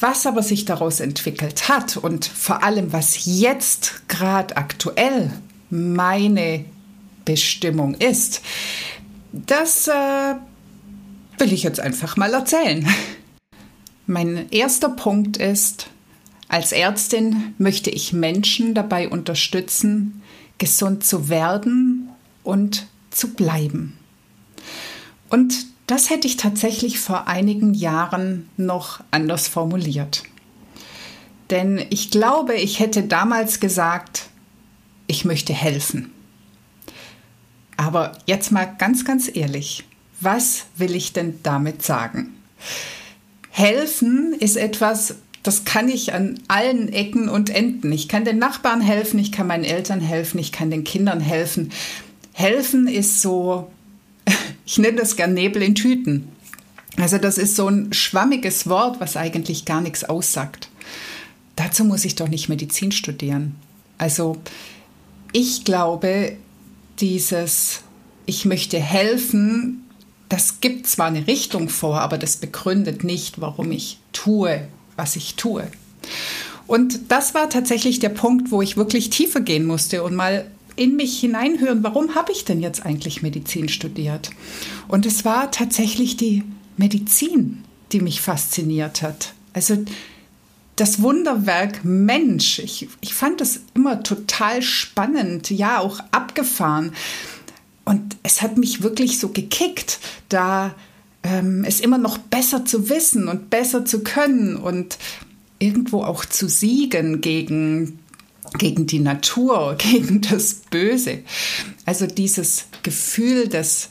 Was 0.00 0.26
aber 0.26 0.42
sich 0.42 0.64
daraus 0.66 1.00
entwickelt 1.00 1.68
hat 1.68 1.96
und 1.96 2.26
vor 2.26 2.62
allem, 2.62 2.92
was 2.92 3.24
jetzt 3.24 4.08
gerade 4.08 4.56
aktuell 4.56 5.32
meine 5.70 6.64
Bestimmung 7.24 7.94
ist, 7.94 8.42
das 9.32 9.88
äh, 9.88 10.34
will 11.38 11.52
ich 11.52 11.62
jetzt 11.62 11.80
einfach 11.80 12.16
mal 12.16 12.32
erzählen. 12.34 12.86
Mein 14.06 14.50
erster 14.50 14.90
Punkt 14.90 15.36
ist, 15.38 15.88
als 16.48 16.72
Ärztin 16.72 17.54
möchte 17.58 17.90
ich 17.90 18.12
Menschen 18.12 18.74
dabei 18.74 19.08
unterstützen, 19.08 20.22
gesund 20.58 21.04
zu 21.04 21.28
werden 21.28 22.10
und 22.44 22.86
zu 23.10 23.34
bleiben. 23.34 23.98
Und 25.28 25.66
das 25.86 26.10
hätte 26.10 26.26
ich 26.26 26.36
tatsächlich 26.36 26.98
vor 26.98 27.28
einigen 27.28 27.74
Jahren 27.74 28.48
noch 28.56 29.00
anders 29.10 29.48
formuliert. 29.48 30.24
Denn 31.50 31.84
ich 31.90 32.10
glaube, 32.10 32.54
ich 32.54 32.80
hätte 32.80 33.04
damals 33.04 33.60
gesagt, 33.60 34.28
ich 35.06 35.24
möchte 35.24 35.52
helfen. 35.52 36.12
Aber 37.76 38.18
jetzt 38.26 38.50
mal 38.50 38.64
ganz, 38.64 39.04
ganz 39.04 39.30
ehrlich, 39.32 39.84
was 40.20 40.64
will 40.76 40.94
ich 40.94 41.12
denn 41.12 41.40
damit 41.42 41.82
sagen? 41.82 42.34
Helfen 43.50 44.34
ist 44.38 44.56
etwas, 44.56 45.16
das 45.42 45.64
kann 45.64 45.88
ich 45.88 46.12
an 46.12 46.40
allen 46.48 46.92
Ecken 46.92 47.28
und 47.28 47.50
Enden. 47.50 47.92
Ich 47.92 48.08
kann 48.08 48.24
den 48.24 48.38
Nachbarn 48.38 48.80
helfen, 48.80 49.18
ich 49.18 49.30
kann 49.30 49.46
meinen 49.46 49.64
Eltern 49.64 50.00
helfen, 50.00 50.38
ich 50.38 50.52
kann 50.52 50.70
den 50.70 50.84
Kindern 50.84 51.20
helfen. 51.20 51.70
Helfen 52.32 52.88
ist 52.88 53.20
so 53.20 53.70
ich 54.66 54.78
nenne 54.78 54.98
das 54.98 55.16
gern 55.16 55.32
Nebel 55.32 55.62
in 55.62 55.74
Tüten. 55.74 56.28
Also 56.98 57.18
das 57.18 57.38
ist 57.38 57.56
so 57.56 57.68
ein 57.68 57.92
schwammiges 57.92 58.68
Wort, 58.68 59.00
was 59.00 59.16
eigentlich 59.16 59.64
gar 59.64 59.80
nichts 59.80 60.04
aussagt. 60.04 60.68
Dazu 61.54 61.84
muss 61.84 62.04
ich 62.04 62.16
doch 62.16 62.28
nicht 62.28 62.48
Medizin 62.48 62.92
studieren. 62.92 63.54
Also 63.96 64.36
ich 65.32 65.64
glaube, 65.64 66.36
dieses 66.98 67.80
Ich 68.26 68.44
möchte 68.44 68.80
helfen, 68.80 69.84
das 70.28 70.60
gibt 70.60 70.86
zwar 70.88 71.06
eine 71.06 71.26
Richtung 71.26 71.68
vor, 71.68 72.00
aber 72.00 72.18
das 72.18 72.36
begründet 72.38 73.04
nicht, 73.04 73.40
warum 73.40 73.70
ich 73.70 73.98
tue, 74.12 74.66
was 74.96 75.14
ich 75.14 75.36
tue. 75.36 75.68
Und 76.66 77.12
das 77.12 77.34
war 77.34 77.48
tatsächlich 77.48 78.00
der 78.00 78.08
Punkt, 78.08 78.50
wo 78.50 78.60
ich 78.60 78.76
wirklich 78.76 79.10
tiefer 79.10 79.40
gehen 79.40 79.66
musste 79.66 80.02
und 80.02 80.16
mal 80.16 80.50
in 80.76 80.96
mich 80.96 81.18
hineinhören, 81.18 81.82
warum 81.82 82.14
habe 82.14 82.32
ich 82.32 82.44
denn 82.44 82.60
jetzt 82.60 82.84
eigentlich 82.84 83.22
Medizin 83.22 83.68
studiert? 83.68 84.30
Und 84.88 85.06
es 85.06 85.24
war 85.24 85.50
tatsächlich 85.50 86.16
die 86.16 86.44
Medizin, 86.76 87.64
die 87.92 88.00
mich 88.00 88.20
fasziniert 88.20 89.02
hat. 89.02 89.32
Also 89.52 89.78
das 90.76 91.00
Wunderwerk 91.00 91.84
Mensch. 91.84 92.58
Ich, 92.58 92.88
ich 93.00 93.14
fand 93.14 93.40
das 93.40 93.60
immer 93.74 94.02
total 94.02 94.60
spannend, 94.60 95.50
ja, 95.50 95.78
auch 95.78 96.00
abgefahren. 96.10 96.92
Und 97.86 98.16
es 98.22 98.42
hat 98.42 98.58
mich 98.58 98.82
wirklich 98.82 99.18
so 99.18 99.30
gekickt, 99.30 99.98
da 100.28 100.74
ähm, 101.22 101.64
es 101.64 101.80
immer 101.80 101.98
noch 101.98 102.18
besser 102.18 102.64
zu 102.66 102.90
wissen 102.90 103.28
und 103.28 103.48
besser 103.48 103.84
zu 103.86 104.02
können 104.02 104.56
und 104.56 104.98
irgendwo 105.58 106.02
auch 106.02 106.24
zu 106.26 106.48
siegen 106.48 107.22
gegen 107.22 107.98
gegen 108.58 108.86
die 108.86 108.98
Natur, 108.98 109.74
gegen 109.78 110.20
das 110.20 110.54
Böse. 110.70 111.20
Also 111.84 112.06
dieses 112.06 112.66
Gefühl 112.82 113.48
des 113.48 113.90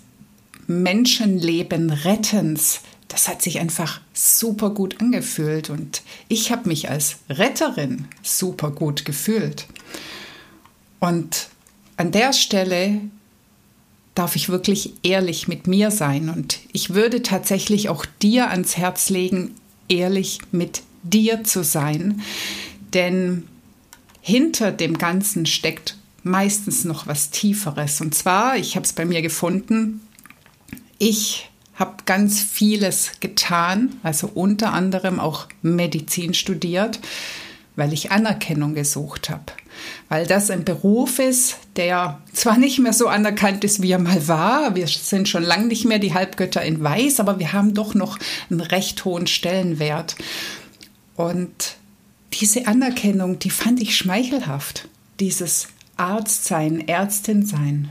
Menschenleben 0.68 1.92
Rettens, 1.92 2.82
das 3.08 3.28
hat 3.28 3.42
sich 3.42 3.60
einfach 3.60 4.02
super 4.14 4.72
gut 4.72 5.00
angefühlt 5.00 5.70
und 5.70 6.02
ich 6.28 6.52
habe 6.52 6.68
mich 6.68 6.90
als 6.90 7.18
Retterin 7.30 8.08
super 8.24 8.72
gut 8.72 9.06
gefühlt. 9.06 9.68
Und 11.00 11.50
an 11.98 12.12
der 12.12 12.34
Stelle 12.34 13.00
darf 14.16 14.36
ich 14.36 14.50
wirklich 14.50 14.94
ehrlich 15.04 15.48
mit 15.48 15.68
mir 15.68 15.92
sein 15.92 16.30
und 16.30 16.60
ich 16.72 16.94
würde 16.94 17.22
tatsächlich 17.22 17.90
auch 17.90 18.06
dir 18.22 18.50
ans 18.50 18.76
Herz 18.76 19.10
legen, 19.10 19.54
ehrlich 19.88 20.40
mit 20.52 20.82
dir 21.04 21.44
zu 21.44 21.64
sein, 21.64 22.22
denn 22.94 23.48
hinter 24.28 24.72
dem 24.72 24.98
Ganzen 24.98 25.46
steckt 25.46 25.98
meistens 26.24 26.84
noch 26.84 27.06
was 27.06 27.30
Tieferes. 27.30 28.02
Und 28.02 28.16
zwar, 28.16 28.58
ich 28.58 28.76
habe 28.76 28.84
es 28.84 28.92
bei 28.92 29.06
mir 29.06 29.22
gefunden, 29.22 30.02
ich 30.98 31.52
habe 31.76 31.98
ganz 32.08 32.42
vieles 32.42 33.12
getan, 33.20 34.00
also 34.02 34.32
unter 34.34 34.74
anderem 34.74 35.20
auch 35.20 35.46
Medizin 35.62 36.34
studiert, 36.34 37.00
weil 37.76 37.94
ich 37.94 38.10
Anerkennung 38.10 38.74
gesucht 38.74 39.30
habe. 39.30 39.44
Weil 40.10 40.26
das 40.26 40.50
ein 40.50 40.66
Beruf 40.66 41.20
ist, 41.20 41.58
der 41.76 42.20
zwar 42.34 42.58
nicht 42.58 42.80
mehr 42.80 42.94
so 42.94 43.08
anerkannt 43.08 43.64
ist, 43.64 43.84
wie 43.84 43.92
er 43.92 44.00
mal 44.00 44.28
war, 44.28 44.74
wir 44.74 44.88
sind 44.88 45.30
schon 45.30 45.44
lange 45.44 45.68
nicht 45.68 45.86
mehr 45.86 46.00
die 46.00 46.16
Halbgötter 46.16 46.64
in 46.64 46.82
Weiß, 46.84 47.20
aber 47.20 47.38
wir 47.38 47.54
haben 47.54 47.76
doch 47.76 47.94
noch 47.94 48.18
einen 48.50 48.62
recht 48.62 49.06
hohen 49.06 49.28
Stellenwert. 49.28 50.16
Und 51.16 51.78
diese 52.34 52.68
Anerkennung, 52.68 53.40
die 53.40 53.50
fand 53.50 53.82
ich 53.82 53.96
schmeichelhaft. 53.96 54.88
Dieses 55.20 55.68
Arztsein, 55.98 56.88
Ärztin 56.88 57.46
sein. 57.46 57.90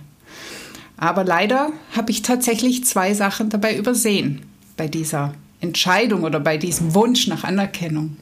Aber 0.97 1.25
leider 1.25 1.73
habe 1.97 2.11
ich 2.11 2.23
tatsächlich 2.23 2.85
zwei 2.85 3.15
Sachen 3.15 3.49
dabei 3.51 3.77
übersehen 3.77 4.43
bei 4.77 4.89
dieser 4.89 5.35
Entscheidung 5.61 6.25
oder 6.25 6.41
bei 6.41 6.57
diesem 6.57 6.95
Wunsch 6.95 7.27
nach 7.27 7.45
Anerkennung. 7.45 8.17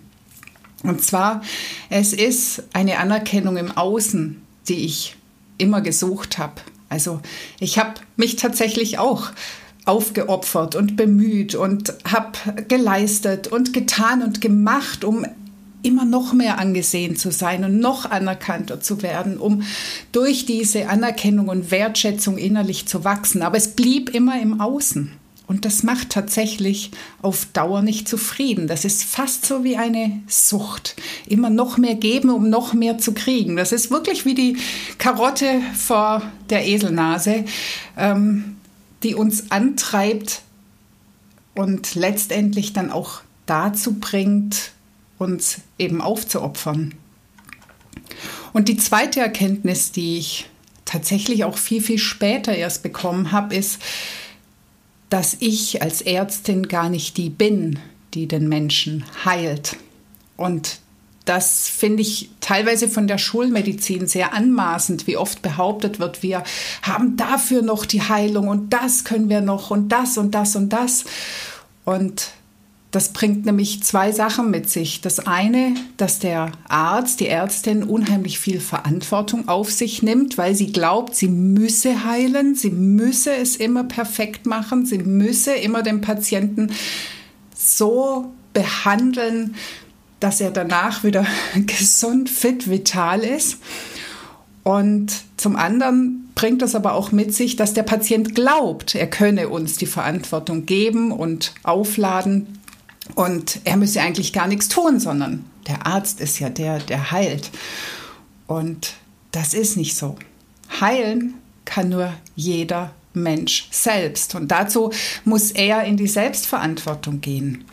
Und 0.83 1.03
zwar, 1.05 1.43
es 1.91 2.13
ist 2.13 2.65
eine 2.73 2.99
Anerkennung 2.99 3.57
im 3.57 3.71
Außen, 3.77 4.41
die 4.69 4.85
ich 4.85 5.17
immer 5.59 5.81
gesucht 5.81 6.39
habe. 6.39 6.61
Also 6.89 7.21
ich 7.61 7.79
habe 7.79 7.95
mich 8.17 8.37
tatsächlich 8.37 8.99
auch 8.99 9.31
aufgeopfert 9.85 10.77
und 10.77 10.97
bemüht 10.97 11.55
und 11.55 11.95
habe 12.05 12.65
geleistet 12.69 13.49
und 13.49 13.73
getan 13.73 14.23
und 14.23 14.41
gemacht, 14.41 15.05
um 15.05 15.27
immer 15.83 16.05
noch 16.05 16.33
mehr 16.33 16.59
angesehen 16.59 17.17
zu 17.17 17.31
sein 17.31 17.65
und 17.65 17.79
noch 17.79 18.11
anerkannter 18.11 18.81
zu 18.81 19.03
werden, 19.03 19.39
um 19.39 19.63
durch 20.13 20.47
diese 20.47 20.89
Anerkennung 20.89 21.49
und 21.49 21.71
Wertschätzung 21.71 22.39
innerlich 22.39 22.87
zu 22.87 23.05
wachsen. 23.05 23.43
Aber 23.43 23.57
es 23.57 23.69
blieb 23.69 24.11
immer 24.11 24.41
im 24.41 24.61
Außen. 24.61 25.13
Und 25.49 25.65
das 25.65 25.83
macht 25.83 26.11
tatsächlich 26.11 26.93
auf 27.21 27.47
Dauer 27.53 27.83
nicht 27.83 28.09
zufrieden. 28.09 28.69
Das 28.69 28.85
ist 28.85 29.05
fast 29.05 29.45
so 29.45 29.65
wie 29.65 29.77
eine 29.77 30.23
Sucht. 30.27 30.97
Immer 31.27 31.51
noch 31.51 31.77
mehr 31.77 31.97
geben, 31.97 32.31
um 32.31 32.49
noch 32.49 32.73
mehr 32.73 32.97
zu 32.97 33.13
kriegen. 33.13 33.57
Das 33.57 33.73
ist 33.73 33.91
wirklich 33.91 34.25
wie 34.25 34.35
die 34.35 34.57
Karotte 34.99 35.61
vor 35.77 36.23
der 36.49 36.67
Eselnase, 36.67 37.45
ähm, 37.99 38.57
die 39.03 39.15
uns 39.15 39.51
antreibt 39.51 40.43
und 41.55 41.97
letztendlich 41.97 42.73
dann 42.73 42.91
auch 42.91 43.21
dazu 43.45 43.95
bringt, 43.95 44.73
uns 45.23 45.61
eben 45.79 46.01
aufzuopfern. 46.01 46.95
Und 48.53 48.69
die 48.69 48.77
zweite 48.77 49.21
Erkenntnis, 49.21 49.93
die 49.93 50.19
ich 50.19 50.51
tatsächlich 50.85 51.45
auch 51.45 51.57
viel, 51.57 51.81
viel 51.81 51.99
später 51.99 52.55
erst 52.55 52.83
bekommen 52.83 53.33
habe, 53.33 53.55
ist, 53.55 53.79
dass 55.09 55.37
ich 55.41 55.83
als 55.83 56.03
Ärztin 56.03 56.69
gar 56.69 56.89
nicht 56.89 57.17
die 57.17 57.31
bin, 57.31 57.79
die 58.15 58.29
den 58.29 58.49
Menschen 58.49 59.05
heilt. 59.25 59.77
Und 60.37 60.81
das 61.25 61.69
finde 61.69 62.03
ich 62.03 62.31
teilweise 62.41 62.89
von 62.89 63.07
der 63.07 63.19
Schulmedizin 63.19 64.07
sehr 64.07 64.35
anmaßend, 64.35 65.07
wie 65.07 65.17
oft 65.17 65.41
behauptet 65.41 65.99
wird, 65.99 66.23
wir 66.23 66.43
haben 66.83 67.17
dafür 67.17 67.63
noch 67.63 67.87
die 67.87 68.03
Heilung 68.03 68.49
und 68.49 68.71
das 68.71 69.05
können 69.05 69.29
wir 69.29 69.41
noch 69.41 69.71
und 69.71 69.91
das 69.91 70.19
und 70.19 70.35
das 70.35 70.57
und 70.57 70.71
das. 70.71 71.05
Und 71.85 72.33
das 72.93 73.09
bringt 73.09 73.47
nämlich 73.47 73.83
zwei 73.83 74.13
Sachen 74.13 74.51
mit 74.51 74.69
sich. 74.69 75.01
Das 75.01 75.27
eine, 75.27 75.75
dass 75.97 76.19
der 76.19 76.53
Arzt, 76.69 77.21
die 77.21 77.27
Ärztin 77.27 77.85
unheimlich 77.85 78.39
viel 78.39 78.61
Verantwortung 78.61 79.49
auf 79.49 79.73
sich 79.73 80.03
nimmt, 80.03 80.37
weil 80.37 80.55
sie 80.55 80.73
glaubt, 80.73 81.17
sie 81.17 81.29
müsse 81.29 82.05
heilen, 82.05 82.55
sie 82.55 82.71
müsse 82.71 83.35
es 83.35 83.57
immer 83.57 83.85
perfekt 83.85 84.45
machen, 84.45 84.85
sie 84.85 84.99
müsse 84.99 85.55
immer 85.55 85.83
den 85.83 86.03
Patienten 86.03 86.71
so 87.57 88.31
behandeln, 88.53 89.55
dass 90.21 90.43
er 90.43 90.51
danach 90.51 91.03
wieder 91.03 91.27
gesund, 91.67 92.29
fit, 92.29 92.69
vital 92.69 93.21
ist. 93.21 93.57
Und 94.65 95.15
zum 95.39 95.57
anderen 95.57 96.31
bringt 96.35 96.61
das 96.61 96.75
aber 96.75 96.93
auch 96.93 97.11
mit 97.11 97.35
sich, 97.35 97.57
dass 97.57 97.73
der 97.73 97.85
Patient 97.85 98.35
glaubt, 98.35 98.95
er 98.95 99.09
könne 99.09 99.49
uns 99.49 99.79
die 99.79 99.87
Verantwortung 99.87 100.67
geben 100.67 101.11
und 101.11 101.55
aufladen 101.63 102.59
und 103.15 103.61
er 103.65 103.77
müsse 103.77 104.01
eigentlich 104.01 104.33
gar 104.33 104.47
nichts 104.47 104.69
tun, 104.69 105.01
sondern 105.01 105.45
der 105.67 105.87
Arzt 105.87 106.21
ist 106.21 106.39
ja 106.39 106.51
der, 106.51 106.79
der 106.79 107.11
heilt. 107.11 107.51
Und 108.47 108.95
das 109.33 109.55
ist 109.55 109.77
nicht 109.77 109.97
so. 109.97 110.17
Heilen 110.81 111.35
kann 111.65 111.89
nur 111.89 112.13
jeder 112.35 112.93
Mensch 113.15 113.69
selbst. 113.71 114.35
Und 114.35 114.49
dazu 114.49 114.93
muss 115.25 115.51
er 115.51 115.85
in 115.85 115.97
die 115.97 116.09
Selbstverantwortung 116.09 117.21
gehen. 117.21 117.65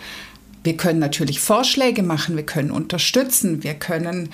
Wir 0.64 0.76
können 0.76 1.00
natürlich 1.00 1.40
Vorschläge 1.40 2.04
machen, 2.04 2.36
wir 2.36 2.46
können 2.46 2.72
unterstützen, 2.72 3.64
wir 3.64 3.76
können 3.76 4.30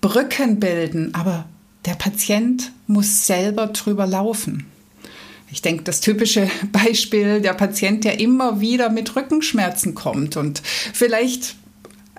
Brücken 0.00 0.58
bilden, 0.58 1.14
aber 1.14 1.46
der 1.84 1.94
Patient 1.94 2.72
muss 2.86 3.26
selber 3.26 3.68
drüber 3.68 4.06
laufen. 4.06 4.66
Ich 5.50 5.62
denke, 5.62 5.84
das 5.84 6.00
typische 6.00 6.50
Beispiel 6.72 7.40
der 7.40 7.54
Patient, 7.54 8.04
der 8.04 8.20
immer 8.20 8.60
wieder 8.60 8.90
mit 8.90 9.16
Rückenschmerzen 9.16 9.94
kommt 9.94 10.36
und 10.36 10.62
vielleicht 10.64 11.56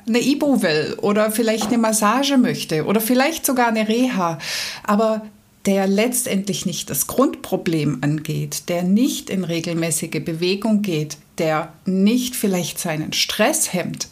eine 0.08 0.20
Ibu 0.20 0.62
will 0.62 0.98
oder 1.02 1.32
vielleicht 1.32 1.68
eine 1.68 1.78
Massage 1.78 2.38
möchte 2.38 2.86
oder 2.86 3.00
vielleicht 3.00 3.46
sogar 3.46 3.68
eine 3.68 3.88
Reha, 3.88 4.40
aber 4.84 5.26
der 5.66 5.88
letztendlich 5.88 6.66
nicht 6.66 6.90
das 6.90 7.06
Grundproblem 7.06 8.00
angeht, 8.02 8.70
der 8.70 8.84
nicht 8.84 9.30
in 9.30 9.44
regelmäßige 9.44 10.24
Bewegung 10.24 10.82
geht, 10.82 11.18
der 11.38 11.74
nicht 11.86 12.36
vielleicht 12.36 12.80
seinen 12.80 13.14
Stress 13.14 13.72
hemmt, 13.74 14.08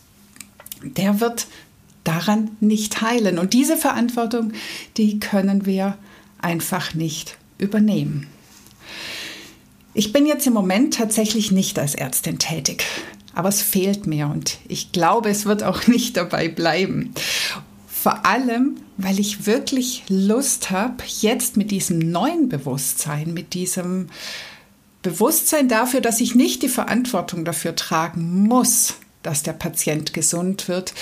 der 0.83 1.19
wird 1.19 1.47
daran 2.03 2.51
nicht 2.59 3.01
heilen. 3.01 3.39
Und 3.39 3.53
diese 3.53 3.77
Verantwortung, 3.77 4.53
die 4.97 5.19
können 5.19 5.65
wir 5.65 5.97
einfach 6.39 6.93
nicht 6.93 7.37
übernehmen. 7.57 8.27
Ich 9.97 10.13
bin 10.13 10.27
jetzt 10.27 10.45
im 10.45 10.53
Moment 10.53 10.93
tatsächlich 10.93 11.51
nicht 11.51 11.79
als 11.79 11.95
Ärztin 11.95 12.37
tätig, 12.37 12.85
aber 13.33 13.49
es 13.49 13.63
fehlt 13.63 14.05
mir 14.05 14.27
und 14.27 14.59
ich 14.67 14.91
glaube, 14.91 15.29
es 15.29 15.47
wird 15.47 15.63
auch 15.63 15.87
nicht 15.87 16.17
dabei 16.17 16.49
bleiben. 16.49 17.15
Vor 17.87 18.23
allem, 18.23 18.75
weil 18.97 19.19
ich 19.19 19.47
wirklich 19.47 20.03
Lust 20.07 20.69
habe, 20.69 20.97
jetzt 21.21 21.57
mit 21.57 21.71
diesem 21.71 21.97
neuen 21.97 22.47
Bewusstsein, 22.47 23.33
mit 23.33 23.55
diesem 23.55 24.09
Bewusstsein 25.01 25.67
dafür, 25.67 25.99
dass 25.99 26.21
ich 26.21 26.35
nicht 26.35 26.61
die 26.61 26.69
Verantwortung 26.69 27.43
dafür 27.43 27.75
tragen 27.75 28.43
muss, 28.43 28.97
dass 29.23 29.41
der 29.41 29.53
Patient 29.53 30.13
gesund 30.13 30.67
wird, 30.67 30.93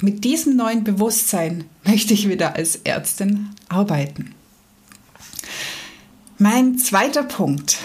mit 0.00 0.22
diesem 0.22 0.54
neuen 0.54 0.84
Bewusstsein 0.84 1.64
möchte 1.82 2.14
ich 2.14 2.28
wieder 2.28 2.54
als 2.54 2.76
Ärztin 2.76 3.48
arbeiten. 3.68 4.32
Mein 6.38 6.78
zweiter 6.78 7.24
Punkt 7.24 7.78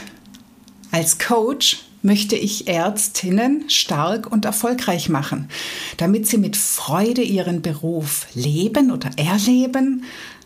als 0.94 1.18
Coach 1.18 1.86
möchte 2.04 2.36
ich 2.36 2.68
Ärztinnen 2.68 3.68
stark 3.68 4.32
und 4.32 4.46
erfolgreich 4.46 5.10
machen, 5.10 5.50
damit 5.98 6.28
sie 6.28 6.38
mit 6.38 6.56
Freude 6.56 7.24
ihren 7.24 7.64
Beruf 7.64 8.28
leben 8.36 8.92
oder 8.92 9.10
erleben, 9.18 10.04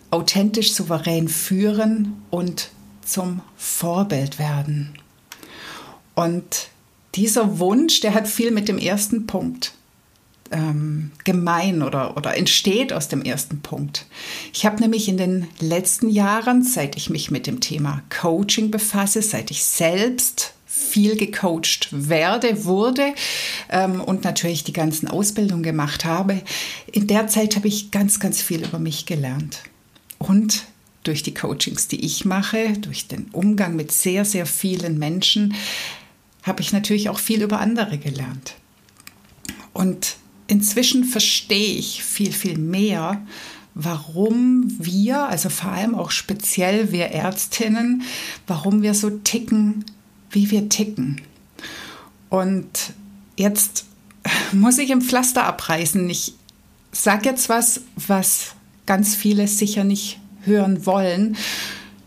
authentisch 0.09 0.73
souverän 0.73 1.27
führen 1.27 2.13
und 2.29 2.69
zum 3.03 3.41
Vorbild 3.57 4.39
werden. 4.39 4.97
Und 6.15 6.69
dieser 7.15 7.59
Wunsch, 7.59 7.99
der 7.99 8.13
hat 8.13 8.29
viel 8.29 8.51
mit 8.51 8.69
dem 8.69 8.77
ersten 8.77 9.27
Punkt 9.27 9.73
ähm, 10.51 11.11
gemein 11.23 11.81
oder, 11.81 12.17
oder 12.17 12.37
entsteht 12.37 12.93
aus 12.93 13.07
dem 13.07 13.21
ersten 13.21 13.61
Punkt. 13.61 14.05
Ich 14.53 14.65
habe 14.65 14.81
nämlich 14.81 15.07
in 15.07 15.17
den 15.17 15.47
letzten 15.59 16.09
Jahren, 16.09 16.63
seit 16.63 16.97
ich 16.97 17.09
mich 17.09 17.31
mit 17.31 17.47
dem 17.47 17.59
Thema 17.59 18.01
Coaching 18.09 18.71
befasse, 18.71 19.21
seit 19.21 19.51
ich 19.51 19.63
selbst 19.65 20.53
viel 20.65 21.15
gecoacht 21.15 21.89
werde, 21.91 22.65
wurde 22.65 23.13
ähm, 23.69 24.01
und 24.01 24.23
natürlich 24.23 24.63
die 24.63 24.73
ganzen 24.73 25.07
Ausbildungen 25.07 25.63
gemacht 25.63 26.05
habe, 26.05 26.41
in 26.91 27.07
der 27.07 27.27
Zeit 27.27 27.55
habe 27.55 27.67
ich 27.67 27.91
ganz, 27.91 28.19
ganz 28.19 28.41
viel 28.41 28.63
über 28.63 28.79
mich 28.79 29.05
gelernt. 29.05 29.63
Und 30.19 30.65
durch 31.03 31.23
die 31.23 31.33
Coachings, 31.33 31.87
die 31.87 32.05
ich 32.05 32.25
mache, 32.25 32.73
durch 32.79 33.07
den 33.07 33.29
Umgang 33.31 33.75
mit 33.75 33.91
sehr, 33.91 34.25
sehr 34.25 34.45
vielen 34.45 34.99
Menschen, 34.99 35.55
habe 36.43 36.61
ich 36.61 36.73
natürlich 36.73 37.09
auch 37.09 37.19
viel 37.19 37.41
über 37.41 37.59
andere 37.59 37.97
gelernt. 37.97 38.55
Und 39.73 40.17
inzwischen 40.47 41.03
verstehe 41.03 41.77
ich 41.77 42.03
viel, 42.03 42.31
viel 42.31 42.57
mehr, 42.57 43.21
warum 43.75 44.75
wir, 44.79 45.27
also 45.27 45.49
vor 45.49 45.71
allem 45.71 45.93
auch 45.93 46.11
speziell 46.11 46.91
wir 46.91 47.11
Ärztinnen, 47.11 48.03
warum 48.47 48.81
wir 48.81 48.93
so 48.93 49.09
ticken, 49.09 49.85
wie 50.31 50.49
wir 50.49 50.69
ticken. 50.69 51.21
Und 52.29 52.93
jetzt 53.37 53.85
muss 54.51 54.77
ich 54.77 54.89
im 54.89 55.01
Pflaster 55.01 55.45
abreißen. 55.45 56.09
Ich 56.09 56.33
sage 56.91 57.29
jetzt 57.29 57.49
was, 57.49 57.81
was 57.95 58.55
ganz 58.85 59.15
viele 59.15 59.47
sicher 59.47 59.83
nicht 59.83 60.19
hören 60.41 60.85
wollen. 60.85 61.37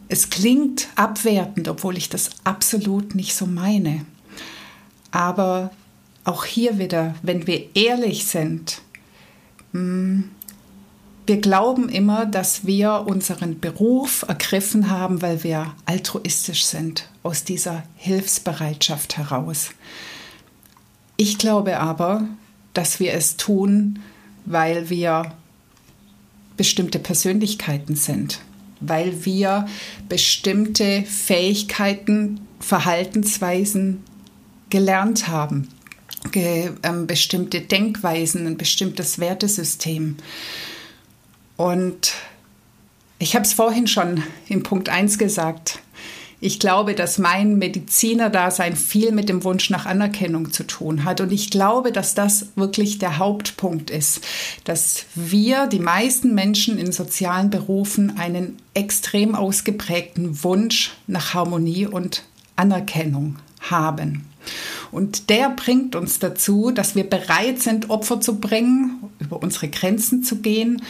Es 0.09 0.31
klingt 0.31 0.89
abwertend, 0.97 1.69
obwohl 1.69 1.97
ich 1.97 2.09
das 2.09 2.31
absolut 2.43 3.15
nicht 3.15 3.35
so 3.35 3.47
meine. 3.47 4.05
Aber 5.13 5.71
auch 6.25 6.45
hier 6.45 6.79
wieder, 6.79 7.15
wenn 7.23 7.47
wir 7.47 7.75
ehrlich 7.75 8.27
sind, 8.27 8.83
hm, 9.73 10.31
wir 11.27 11.41
glauben 11.41 11.89
immer, 11.89 12.27
dass 12.27 12.67
wir 12.67 13.05
unseren 13.07 13.61
Beruf 13.61 14.25
ergriffen 14.27 14.91
haben, 14.91 15.23
weil 15.23 15.45
wir 15.45 15.75
altruistisch 15.87 16.65
sind, 16.65 17.09
aus 17.23 17.45
dieser 17.45 17.85
Hilfsbereitschaft 17.95 19.17
heraus. 19.17 19.71
Ich 21.17 21.39
glaube 21.39 21.79
aber, 21.79 22.27
dass 22.75 22.99
wir 22.99 23.15
es 23.15 23.37
tun, 23.37 24.01
weil 24.45 24.91
wir 24.91 25.33
bestimmte 26.57 26.99
Persönlichkeiten 26.99 27.95
sind, 27.95 28.41
weil 28.81 29.25
wir 29.25 29.67
bestimmte 30.09 31.05
Fähigkeiten, 31.05 32.41
Verhaltensweisen 32.59 34.03
gelernt 34.69 35.29
haben, 35.29 35.69
bestimmte 37.07 37.61
Denkweisen, 37.61 38.47
ein 38.47 38.57
bestimmtes 38.57 39.19
Wertesystem. 39.19 40.17
Und 41.57 42.13
ich 43.19 43.35
habe 43.35 43.45
es 43.45 43.53
vorhin 43.53 43.87
schon 43.87 44.23
in 44.49 44.63
Punkt 44.63 44.89
1 44.89 45.19
gesagt. 45.19 45.81
Ich 46.43 46.59
glaube, 46.59 46.95
dass 46.95 47.19
mein 47.19 47.59
Medizinerdasein 47.59 48.75
viel 48.75 49.13
mit 49.13 49.29
dem 49.29 49.45
Wunsch 49.45 49.69
nach 49.69 49.85
Anerkennung 49.85 50.53
zu 50.53 50.67
tun 50.67 51.05
hat. 51.05 51.21
Und 51.21 51.33
ich 51.33 51.51
glaube, 51.51 51.93
dass 51.93 52.15
das 52.15 52.47
wirklich 52.57 52.99
der 52.99 53.19
Hauptpunkt 53.19 53.91
ist, 53.91 54.27
dass 54.65 55.05
wir, 55.15 55.67
die 55.67 55.81
meisten 55.81 56.35
Menschen 56.35 56.79
in 56.79 56.93
sozialen 56.93 57.51
Berufen, 57.51 58.17
einen 58.17 58.57
extrem 58.73 59.35
ausgeprägten 59.35 60.43
Wunsch 60.43 60.93
nach 61.07 61.35
Harmonie 61.35 61.87
und 61.87 62.25
Anerkennung 62.57 63.37
haben. 63.61 64.25
Und 64.93 65.31
der 65.31 65.51
bringt 65.51 65.95
uns 65.95 66.19
dazu, 66.19 66.71
dass 66.71 66.97
wir 66.97 67.05
bereit 67.05 67.61
sind, 67.61 67.91
Opfer 67.91 68.21
zu 68.21 68.41
bringen, 68.41 69.11
über 69.19 69.43
unsere 69.43 69.69
Grenzen 69.69 70.23
zu 70.23 70.37
gehen 70.37 70.83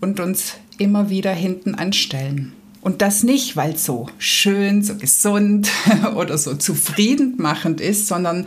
und 0.00 0.20
uns 0.20 0.54
immer 0.78 1.10
wieder 1.10 1.32
hinten 1.32 1.74
anstellen. 1.74 2.52
Und 2.82 3.02
das 3.02 3.22
nicht, 3.22 3.56
weil 3.56 3.74
es 3.74 3.84
so 3.84 4.08
schön, 4.18 4.82
so 4.82 4.96
gesund 4.96 5.70
oder 6.14 6.38
so 6.38 6.54
zufriedenmachend 6.54 7.80
ist, 7.80 8.06
sondern 8.06 8.46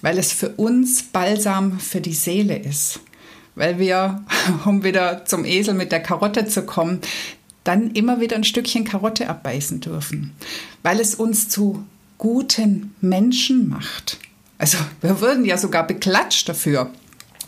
weil 0.00 0.18
es 0.18 0.32
für 0.32 0.50
uns 0.50 1.02
Balsam 1.02 1.78
für 1.78 2.00
die 2.00 2.14
Seele 2.14 2.56
ist. 2.56 3.00
Weil 3.54 3.78
wir, 3.78 4.24
um 4.64 4.84
wieder 4.84 5.24
zum 5.24 5.44
Esel 5.44 5.74
mit 5.74 5.92
der 5.92 6.02
Karotte 6.02 6.46
zu 6.46 6.62
kommen, 6.62 7.00
dann 7.64 7.90
immer 7.90 8.20
wieder 8.20 8.36
ein 8.36 8.44
Stückchen 8.44 8.84
Karotte 8.84 9.28
abbeißen 9.28 9.80
dürfen. 9.80 10.32
Weil 10.82 11.00
es 11.00 11.14
uns 11.14 11.50
zu 11.50 11.84
guten 12.18 12.94
Menschen 13.00 13.68
macht. 13.68 14.18
Also 14.58 14.78
wir 15.00 15.20
würden 15.20 15.44
ja 15.44 15.56
sogar 15.56 15.86
beklatscht 15.86 16.48
dafür, 16.48 16.90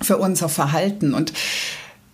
für 0.00 0.18
unser 0.18 0.48
Verhalten. 0.48 1.12
Und 1.14 1.32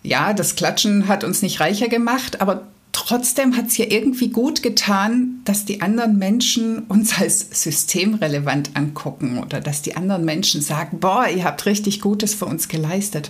ja, 0.03 0.33
das 0.33 0.55
Klatschen 0.55 1.07
hat 1.07 1.23
uns 1.23 1.41
nicht 1.41 1.59
reicher 1.59 1.87
gemacht, 1.87 2.41
aber 2.41 2.67
trotzdem 2.91 3.55
hat 3.55 3.67
es 3.67 3.77
ja 3.77 3.85
irgendwie 3.87 4.29
gut 4.29 4.63
getan, 4.63 5.41
dass 5.45 5.65
die 5.65 5.81
anderen 5.81 6.17
Menschen 6.17 6.79
uns 6.83 7.19
als 7.19 7.47
systemrelevant 7.51 8.71
angucken 8.75 9.39
oder 9.39 9.61
dass 9.61 9.81
die 9.81 9.95
anderen 9.95 10.25
Menschen 10.25 10.61
sagen, 10.61 10.99
boah, 10.99 11.27
ihr 11.27 11.43
habt 11.43 11.65
richtig 11.65 12.01
Gutes 12.01 12.33
für 12.33 12.45
uns 12.45 12.67
geleistet. 12.67 13.29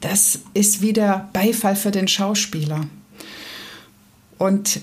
Das 0.00 0.40
ist 0.54 0.82
wieder 0.82 1.28
Beifall 1.32 1.76
für 1.76 1.90
den 1.90 2.08
Schauspieler. 2.08 2.86
Und 4.38 4.80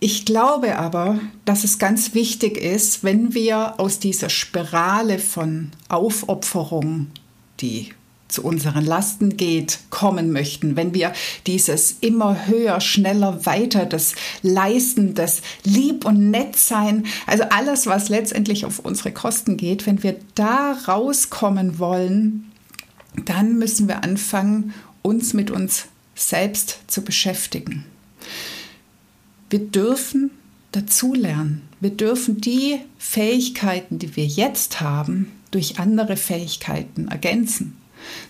ich 0.00 0.24
glaube 0.24 0.78
aber, 0.78 1.18
dass 1.44 1.64
es 1.64 1.78
ganz 1.78 2.14
wichtig 2.14 2.56
ist, 2.56 3.02
wenn 3.02 3.34
wir 3.34 3.80
aus 3.80 3.98
dieser 3.98 4.28
Spirale 4.28 5.18
von 5.18 5.70
Aufopferung, 5.88 7.08
die 7.60 7.90
zu 8.28 8.44
unseren 8.44 8.84
Lasten 8.84 9.36
geht, 9.36 9.80
kommen 9.90 10.32
möchten, 10.32 10.76
wenn 10.76 10.94
wir 10.94 11.12
dieses 11.46 11.96
immer 12.00 12.46
höher, 12.46 12.80
schneller, 12.80 13.46
weiter, 13.46 13.86
das 13.86 14.14
Leisten, 14.42 15.14
das 15.14 15.40
Lieb 15.64 16.04
und 16.04 16.30
Nettsein, 16.30 17.06
also 17.26 17.44
alles, 17.44 17.86
was 17.86 18.08
letztendlich 18.08 18.66
auf 18.66 18.78
unsere 18.80 19.12
Kosten 19.12 19.56
geht, 19.56 19.86
wenn 19.86 20.02
wir 20.02 20.16
da 20.34 20.76
rauskommen 20.86 21.78
wollen, 21.78 22.52
dann 23.24 23.58
müssen 23.58 23.88
wir 23.88 24.04
anfangen, 24.04 24.74
uns 25.02 25.32
mit 25.32 25.50
uns 25.50 25.86
selbst 26.14 26.80
zu 26.86 27.02
beschäftigen. 27.02 27.86
Wir 29.50 29.60
dürfen 29.60 30.30
dazulernen. 30.72 31.62
Wir 31.80 31.90
dürfen 31.90 32.40
die 32.40 32.80
Fähigkeiten, 32.98 33.98
die 33.98 34.16
wir 34.16 34.26
jetzt 34.26 34.80
haben, 34.80 35.32
durch 35.50 35.78
andere 35.78 36.16
Fähigkeiten 36.16 37.08
ergänzen. 37.08 37.76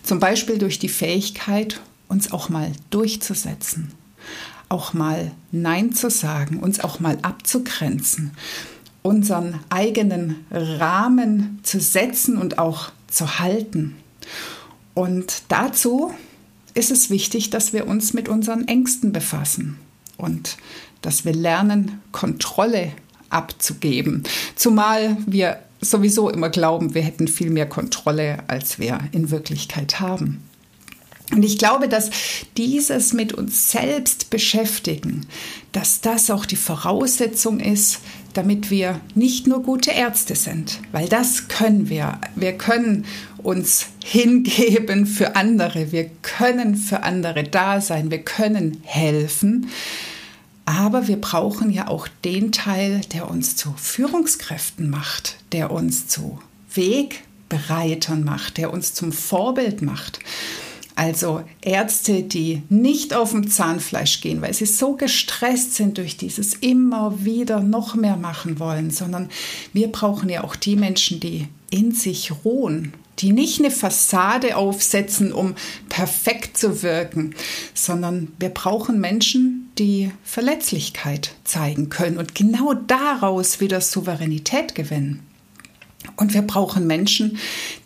Zum 0.03 0.19
Beispiel 0.19 0.57
durch 0.57 0.79
die 0.79 0.89
Fähigkeit, 0.89 1.81
uns 2.07 2.31
auch 2.31 2.49
mal 2.49 2.71
durchzusetzen, 2.89 3.91
auch 4.67 4.93
mal 4.93 5.31
Nein 5.51 5.93
zu 5.93 6.09
sagen, 6.09 6.59
uns 6.59 6.79
auch 6.79 6.99
mal 6.99 7.17
abzugrenzen, 7.21 8.31
unseren 9.01 9.59
eigenen 9.69 10.45
Rahmen 10.51 11.59
zu 11.63 11.79
setzen 11.79 12.37
und 12.37 12.57
auch 12.57 12.91
zu 13.07 13.39
halten. 13.39 13.95
Und 14.93 15.43
dazu 15.49 16.13
ist 16.73 16.91
es 16.91 17.09
wichtig, 17.09 17.49
dass 17.49 17.73
wir 17.73 17.87
uns 17.87 18.13
mit 18.13 18.29
unseren 18.29 18.67
Ängsten 18.67 19.11
befassen 19.11 19.77
und 20.17 20.57
dass 21.01 21.25
wir 21.25 21.33
lernen, 21.33 22.01
Kontrolle 22.11 22.93
abzugeben. 23.29 24.23
Zumal 24.55 25.17
wir 25.25 25.59
sowieso 25.81 26.29
immer 26.29 26.49
glauben, 26.49 26.93
wir 26.93 27.01
hätten 27.01 27.27
viel 27.27 27.49
mehr 27.49 27.67
Kontrolle, 27.67 28.39
als 28.47 28.79
wir 28.79 28.99
in 29.11 29.31
Wirklichkeit 29.31 29.99
haben. 29.99 30.43
Und 31.31 31.43
ich 31.43 31.59
glaube, 31.59 31.87
dass 31.87 32.09
dieses 32.57 33.13
mit 33.13 33.33
uns 33.33 33.71
selbst 33.71 34.31
beschäftigen, 34.31 35.27
dass 35.71 36.01
das 36.01 36.31
auch 36.31 36.45
die 36.45 36.55
Voraussetzung 36.55 37.59
ist, 37.59 37.99
damit 38.33 38.71
wir 38.71 38.99
nicht 39.13 39.45
nur 39.45 39.61
gute 39.61 39.91
Ärzte 39.91 40.35
sind, 40.35 40.79
weil 40.91 41.07
das 41.07 41.47
können 41.47 41.89
wir. 41.89 42.19
Wir 42.35 42.53
können 42.53 43.05
uns 43.43 43.87
hingeben 44.03 45.05
für 45.05 45.35
andere, 45.35 45.91
wir 45.91 46.09
können 46.23 46.75
für 46.75 47.03
andere 47.03 47.43
da 47.43 47.79
sein, 47.79 48.09
wir 48.09 48.23
können 48.23 48.81
helfen. 48.83 49.69
Aber 50.69 51.07
wir 51.07 51.19
brauchen 51.19 51.71
ja 51.71 51.87
auch 51.87 52.07
den 52.23 52.51
Teil, 52.51 53.01
der 53.11 53.27
uns 53.27 53.55
zu 53.55 53.73
Führungskräften 53.75 54.87
macht, 54.87 55.37
der 55.51 55.71
uns 55.71 56.05
zu 56.05 56.37
Wegbereitern 56.71 58.23
macht, 58.23 58.57
der 58.57 58.71
uns 58.71 58.93
zum 58.93 59.11
Vorbild 59.11 59.81
macht. 59.81 60.19
Also 60.93 61.41
Ärzte, 61.61 62.21
die 62.21 62.61
nicht 62.69 63.15
auf 63.15 63.31
dem 63.31 63.49
Zahnfleisch 63.49 64.21
gehen, 64.21 64.43
weil 64.43 64.53
sie 64.53 64.67
so 64.67 64.93
gestresst 64.93 65.73
sind 65.73 65.97
durch 65.97 66.17
dieses 66.17 66.53
immer 66.53 67.25
wieder 67.25 67.61
noch 67.61 67.95
mehr 67.95 68.17
machen 68.17 68.59
wollen, 68.59 68.91
sondern 68.91 69.29
wir 69.73 69.87
brauchen 69.87 70.29
ja 70.29 70.43
auch 70.43 70.55
die 70.55 70.75
Menschen, 70.75 71.19
die 71.19 71.47
in 71.71 71.93
sich 71.93 72.31
ruhen, 72.45 72.93
die 73.17 73.31
nicht 73.31 73.59
eine 73.59 73.71
Fassade 73.71 74.55
aufsetzen, 74.55 75.33
um 75.33 75.55
perfekt 75.89 76.59
zu 76.59 76.83
wirken, 76.83 77.33
sondern 77.73 78.33
wir 78.37 78.49
brauchen 78.49 78.99
Menschen, 78.99 79.68
die 79.79 80.11
Verletzlichkeit 80.23 81.33
zeigen 81.43 81.89
können 81.89 82.17
und 82.17 82.35
genau 82.35 82.73
daraus 82.73 83.59
wieder 83.59 83.81
Souveränität 83.81 84.75
gewinnen. 84.75 85.21
Und 86.15 86.33
wir 86.33 86.41
brauchen 86.41 86.85
Menschen, 86.87 87.37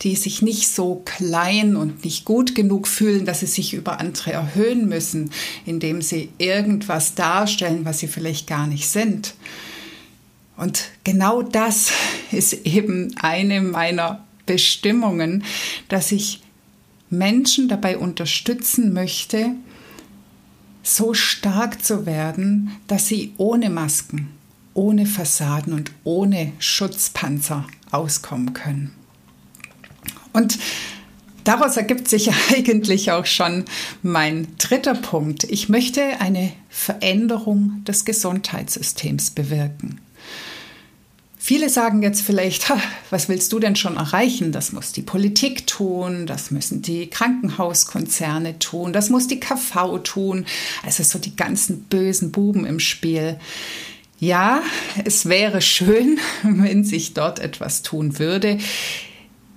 die 0.02 0.16
sich 0.16 0.42
nicht 0.42 0.68
so 0.68 1.02
klein 1.06 1.76
und 1.76 2.04
nicht 2.04 2.26
gut 2.26 2.56
genug 2.56 2.88
fühlen, 2.88 3.26
dass 3.26 3.40
sie 3.42 3.48
sich 3.48 3.74
über 3.74 4.00
andere 4.00 4.32
erhöhen 4.32 4.88
müssen, 4.88 5.32
indem 5.66 6.02
sie 6.02 6.30
irgendwas 6.38 7.16
darstellen, 7.16 7.86
was 7.86 8.00
sie 8.00 8.08
vielleicht 8.08 8.48
gar 8.48 8.68
nicht 8.68 8.88
sind. 8.88 9.36
Und 10.58 10.90
genau 11.04 11.42
das 11.42 11.92
ist 12.32 12.54
eben 12.66 13.16
eine 13.20 13.62
meiner 13.62 14.24
Bestimmungen, 14.46 15.44
dass 15.90 16.12
ich 16.12 16.42
Menschen 17.10 17.68
dabei 17.68 17.98
unterstützen 17.98 18.94
möchte, 18.94 19.56
so 20.84 21.14
stark 21.14 21.84
zu 21.84 22.06
werden, 22.06 22.72
dass 22.88 23.08
sie 23.08 23.34
ohne 23.38 23.70
Masken, 23.70 24.30
ohne 24.74 25.06
Fassaden 25.06 25.74
und 25.74 25.92
ohne 26.04 26.52
Schutzpanzer 26.60 27.66
auskommen 27.90 28.54
können. 28.54 28.94
Und 30.34 30.60
daraus 31.46 31.78
ergibt 31.78 32.10
sich 32.10 32.30
eigentlich 32.54 33.12
auch 33.12 33.26
schon 33.26 33.66
mein 34.02 34.48
dritter 34.58 34.96
Punkt. 34.96 35.46
Ich 35.46 35.70
möchte 35.70 36.20
eine 36.20 36.52
Veränderung 36.70 37.84
des 37.86 38.04
Gesundheitssystems 38.04 39.32
bewirken. 39.32 40.02
Viele 41.46 41.68
sagen 41.68 42.02
jetzt 42.04 42.22
vielleicht, 42.22 42.72
was 43.10 43.28
willst 43.28 43.52
du 43.52 43.60
denn 43.60 43.76
schon 43.76 43.98
erreichen? 43.98 44.54
Das 44.54 44.72
muss 44.72 44.94
die 44.94 45.02
Politik 45.02 45.68
tun, 45.68 46.26
das 46.26 46.52
müssen 46.52 46.82
die 46.82 47.10
Krankenhauskonzerne 47.10 48.60
tun, 48.60 48.94
das 48.94 49.10
muss 49.10 49.28
die 49.28 49.42
KV 49.42 50.00
tun. 50.06 50.46
Also 50.84 51.04
so 51.04 51.20
die 51.20 51.36
ganzen 51.36 51.84
bösen 51.84 52.32
Buben 52.32 52.66
im 52.66 52.80
Spiel. 52.80 53.38
Ja, 54.22 54.64
es 55.04 55.26
wäre 55.26 55.60
schön, 55.60 56.18
wenn 56.44 56.86
sich 56.86 57.14
dort 57.14 57.40
etwas 57.40 57.82
tun 57.82 58.20
würde. 58.20 58.58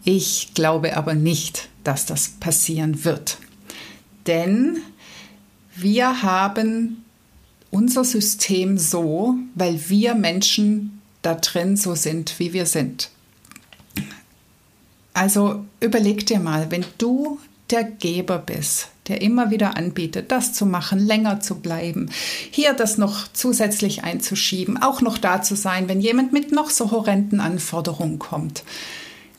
Ich 0.03 0.55
glaube 0.55 0.97
aber 0.97 1.15
nicht, 1.15 1.69
dass 1.85 2.05
das 2.05 2.31
passieren 2.41 3.05
wird. 3.05 3.39
Denn 4.27 4.79
wir 5.77 6.25
haben 6.25 7.05
unser 7.71 8.03
System 8.03 8.77
so, 8.77 9.37
weil 9.55 9.89
wir 9.89 10.17
Menschen 10.17 10.96
da 11.27 11.35
drin 11.35 11.77
so 11.77 11.95
sind, 11.95 12.39
wie 12.39 12.53
wir 12.53 12.67
sind. 12.67 13.11
Also 15.13 15.65
überleg 15.81 16.27
dir 16.27 16.39
mal, 16.39 16.71
wenn 16.71 16.85
du 16.99 17.41
der 17.71 17.83
Geber 17.83 18.39
bist, 18.39 18.89
der 19.09 19.23
immer 19.23 19.51
wieder 19.51 19.77
anbietet, 19.77 20.31
das 20.31 20.53
zu 20.53 20.67
machen, 20.67 21.01
länger 21.01 21.41
zu 21.41 21.57
bleiben, 21.57 22.11
hier 22.51 22.75
das 22.75 22.97
noch 22.97 23.27
zusätzlich 23.33 24.05
einzuschieben, 24.05 24.81
auch 24.81 25.01
noch 25.01 25.19
da 25.19 25.43
zu 25.43 25.57
sein, 25.57 25.89
wenn 25.89 26.01
jemand 26.01 26.33
mit 26.33 26.53
noch 26.53 26.71
so 26.71 26.93
horrenden 26.93 27.41
Anforderungen 27.41 28.21
kommt. 28.21 28.63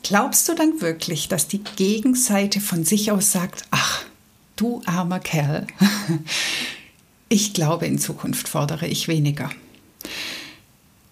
Glaubst 0.02 0.48
du 0.48 0.54
dann 0.54 0.80
wirklich, 0.80 1.28
dass 1.28 1.48
die 1.48 1.62
Gegenseite 1.76 2.60
von 2.60 2.84
sich 2.84 3.12
aus 3.12 3.32
sagt, 3.32 3.64
ach, 3.70 4.04
du 4.56 4.82
armer 4.84 5.20
Kerl? 5.20 5.66
Ich 7.30 7.52
glaube, 7.52 7.84
in 7.84 7.98
Zukunft 7.98 8.48
fordere 8.48 8.86
ich 8.86 9.06
weniger. 9.06 9.50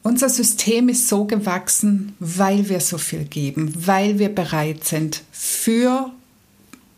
Unser 0.07 0.29
System 0.29 0.89
ist 0.89 1.09
so 1.09 1.25
gewachsen, 1.25 2.15
weil 2.21 2.69
wir 2.69 2.79
so 2.79 2.97
viel 2.97 3.25
geben, 3.25 3.73
weil 3.75 4.21
wir 4.21 4.29
bereit 4.29 4.85
sind 4.85 5.25
für, 5.33 6.13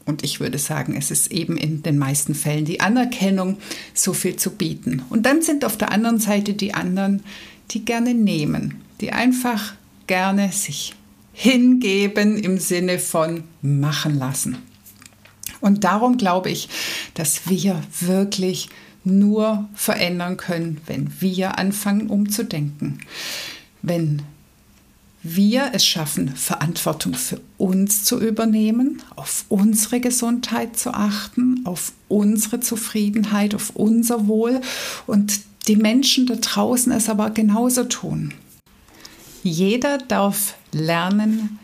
und 0.04 0.24
ich 0.24 0.40
würde 0.40 0.58
sagen, 0.58 0.94
es 0.94 1.10
ist 1.10 1.32
eben 1.32 1.56
in 1.56 1.82
den 1.82 1.96
meisten 1.96 2.34
Fällen 2.34 2.66
die 2.66 2.80
Anerkennung, 2.80 3.56
so 3.94 4.12
viel 4.12 4.36
zu 4.36 4.50
bieten. 4.50 5.04
Und 5.08 5.24
dann 5.24 5.40
sind 5.40 5.64
auf 5.64 5.78
der 5.78 5.90
anderen 5.90 6.20
Seite 6.20 6.52
die 6.52 6.74
anderen, 6.74 7.22
die 7.70 7.82
gerne 7.82 8.12
nehmen, 8.12 8.82
die 9.00 9.10
einfach 9.10 9.72
gerne 10.06 10.52
sich 10.52 10.94
hingeben 11.32 12.36
im 12.36 12.58
Sinne 12.58 12.98
von 12.98 13.44
machen 13.62 14.18
lassen. 14.18 14.58
Und 15.62 15.82
darum 15.82 16.18
glaube 16.18 16.50
ich, 16.50 16.68
dass 17.14 17.48
wir 17.48 17.80
wirklich 18.00 18.68
nur 19.08 19.68
verändern 19.74 20.36
können, 20.36 20.80
wenn 20.86 21.10
wir 21.20 21.58
anfangen 21.58 22.08
umzudenken. 22.08 23.00
Wenn 23.82 24.22
wir 25.22 25.70
es 25.72 25.84
schaffen, 25.84 26.28
Verantwortung 26.36 27.14
für 27.14 27.40
uns 27.56 28.04
zu 28.04 28.20
übernehmen, 28.20 29.02
auf 29.16 29.44
unsere 29.48 30.00
Gesundheit 30.00 30.76
zu 30.76 30.94
achten, 30.94 31.62
auf 31.64 31.92
unsere 32.06 32.60
Zufriedenheit, 32.60 33.54
auf 33.54 33.70
unser 33.70 34.28
Wohl 34.28 34.60
und 35.06 35.40
die 35.66 35.76
Menschen 35.76 36.26
da 36.26 36.36
draußen 36.36 36.92
es 36.92 37.08
aber 37.08 37.30
genauso 37.30 37.84
tun. 37.84 38.32
Jeder 39.42 39.98
darf 39.98 40.54
lernen, 40.72 41.58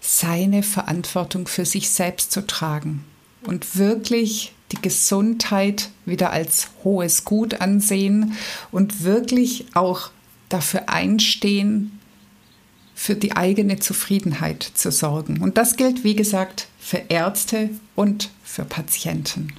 seine 0.00 0.62
Verantwortung 0.62 1.48
für 1.48 1.64
sich 1.64 1.90
selbst 1.90 2.30
zu 2.30 2.46
tragen 2.46 3.04
und 3.42 3.76
wirklich 3.76 4.52
die 4.76 4.82
Gesundheit 4.82 5.90
wieder 6.04 6.30
als 6.30 6.68
hohes 6.84 7.24
Gut 7.24 7.60
ansehen 7.60 8.36
und 8.70 9.02
wirklich 9.04 9.66
auch 9.74 10.10
dafür 10.48 10.88
einstehen, 10.88 11.98
für 12.94 13.14
die 13.14 13.36
eigene 13.36 13.78
Zufriedenheit 13.78 14.62
zu 14.62 14.90
sorgen. 14.90 15.42
Und 15.42 15.58
das 15.58 15.76
gilt, 15.76 16.02
wie 16.02 16.16
gesagt, 16.16 16.68
für 16.78 17.02
Ärzte 17.08 17.70
und 17.94 18.30
für 18.42 18.64
Patienten. 18.64 19.52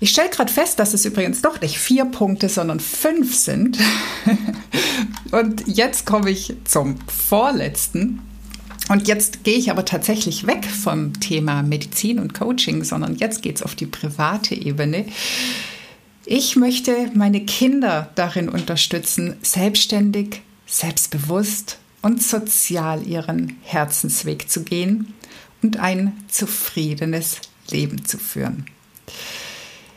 Ich 0.00 0.10
stelle 0.10 0.30
gerade 0.30 0.52
fest, 0.52 0.78
dass 0.78 0.94
es 0.94 1.04
übrigens 1.04 1.42
doch 1.42 1.60
nicht 1.60 1.78
vier 1.78 2.04
Punkte, 2.06 2.48
sondern 2.48 2.80
fünf 2.80 3.34
sind. 3.34 3.78
und 5.30 5.62
jetzt 5.66 6.06
komme 6.06 6.30
ich 6.30 6.54
zum 6.64 6.96
vorletzten. 7.06 8.22
Und 8.88 9.08
jetzt 9.08 9.42
gehe 9.42 9.58
ich 9.58 9.70
aber 9.70 9.84
tatsächlich 9.84 10.46
weg 10.46 10.64
vom 10.64 11.18
Thema 11.18 11.62
Medizin 11.62 12.18
und 12.18 12.34
Coaching, 12.34 12.84
sondern 12.84 13.16
jetzt 13.16 13.42
geht 13.42 13.56
es 13.56 13.62
auf 13.62 13.74
die 13.74 13.86
private 13.86 14.54
Ebene. 14.54 15.06
Ich 16.24 16.56
möchte 16.56 17.10
meine 17.14 17.44
Kinder 17.44 18.10
darin 18.14 18.48
unterstützen, 18.48 19.36
selbstständig, 19.42 20.42
selbstbewusst 20.66 21.78
und 22.02 22.22
sozial 22.22 23.06
ihren 23.06 23.56
Herzensweg 23.62 24.48
zu 24.48 24.62
gehen 24.62 25.14
und 25.62 25.78
ein 25.78 26.12
zufriedenes 26.28 27.40
Leben 27.70 28.04
zu 28.04 28.18
führen. 28.18 28.66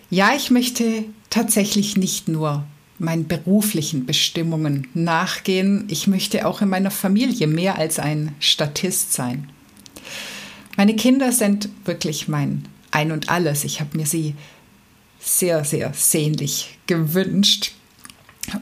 Ja, 0.10 0.36
ich 0.36 0.50
möchte 0.50 1.06
tatsächlich 1.30 1.98
nicht 1.98 2.28
nur 2.28 2.64
meinen 3.00 3.28
beruflichen 3.28 4.06
Bestimmungen 4.06 4.88
nachgehen, 4.94 5.86
ich 5.90 6.08
möchte 6.08 6.46
auch 6.46 6.62
in 6.62 6.70
meiner 6.70 6.92
Familie 6.92 7.48
mehr 7.48 7.78
als 7.78 7.98
ein 7.98 8.36
Statist 8.40 9.14
sein. 9.14 9.50
Meine 10.78 10.96
Kinder 10.96 11.32
sind 11.32 11.70
wirklich 11.86 12.28
mein 12.28 12.68
Ein 12.92 13.12
und 13.12 13.30
alles. 13.30 13.64
Ich 13.64 13.80
habe 13.80 13.98
mir 13.98 14.06
sie 14.06 14.36
sehr, 15.20 15.66
sehr 15.66 15.94
sehnlich 15.94 16.78
gewünscht. 16.88 17.74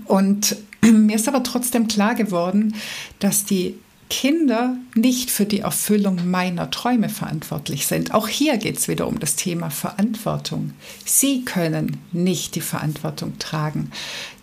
Und 0.06 0.56
mir 0.82 1.16
ist 1.16 1.28
aber 1.28 1.44
trotzdem 1.44 1.88
klar 1.88 2.16
geworden, 2.16 2.76
dass 3.20 3.46
die 3.46 3.76
Kinder 4.10 4.78
nicht 4.96 5.32
für 5.32 5.46
die 5.46 5.60
Erfüllung 5.60 6.30
meiner 6.30 6.72
Träume 6.72 7.10
verantwortlich 7.10 7.88
sind. 7.88 8.14
Auch 8.14 8.28
hier 8.28 8.58
geht 8.58 8.78
es 8.78 8.88
wieder 8.88 9.08
um 9.08 9.20
das 9.20 9.36
Thema 9.36 9.70
Verantwortung. 9.70 10.72
Sie 11.06 11.44
können 11.44 11.98
nicht 12.12 12.56
die 12.56 12.62
Verantwortung 12.62 13.38
tragen, 13.38 13.92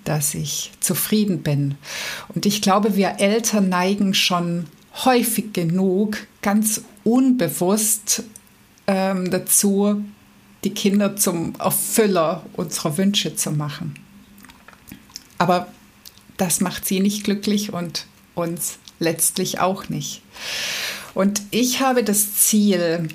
dass 0.05 0.35
ich 0.35 0.73
zufrieden 0.81 1.43
bin. 1.43 1.77
Und 2.35 2.45
ich 2.47 2.61
glaube, 2.61 2.97
wir 2.97 3.17
Eltern 3.19 3.71
neigen 3.71 4.13
schon 4.13 4.67
häufig 5.05 5.53
genug, 5.53 6.19
ganz 6.43 6.83
unbewusst 7.03 8.23
ähm, 8.87 9.31
dazu, 9.31 10.05
die 10.63 10.75
Kinder 10.75 11.17
zum 11.17 11.55
Erfüller 11.59 12.45
unserer 12.55 12.97
Wünsche 12.97 13.35
zu 13.35 13.51
machen. 13.51 13.95
Aber 15.39 15.69
das 16.37 16.61
macht 16.61 16.87
sie 16.87 17.01
nicht 17.01 17.25
glücklich 17.25 17.73
und 17.73 18.07
uns 18.35 18.79
letztlich 18.99 19.61
auch 19.61 19.89
nicht. 19.89 20.23
Und 21.15 21.43
ich 21.51 21.81
habe 21.81 22.03
das 22.03 22.35
Ziel, 22.35 23.09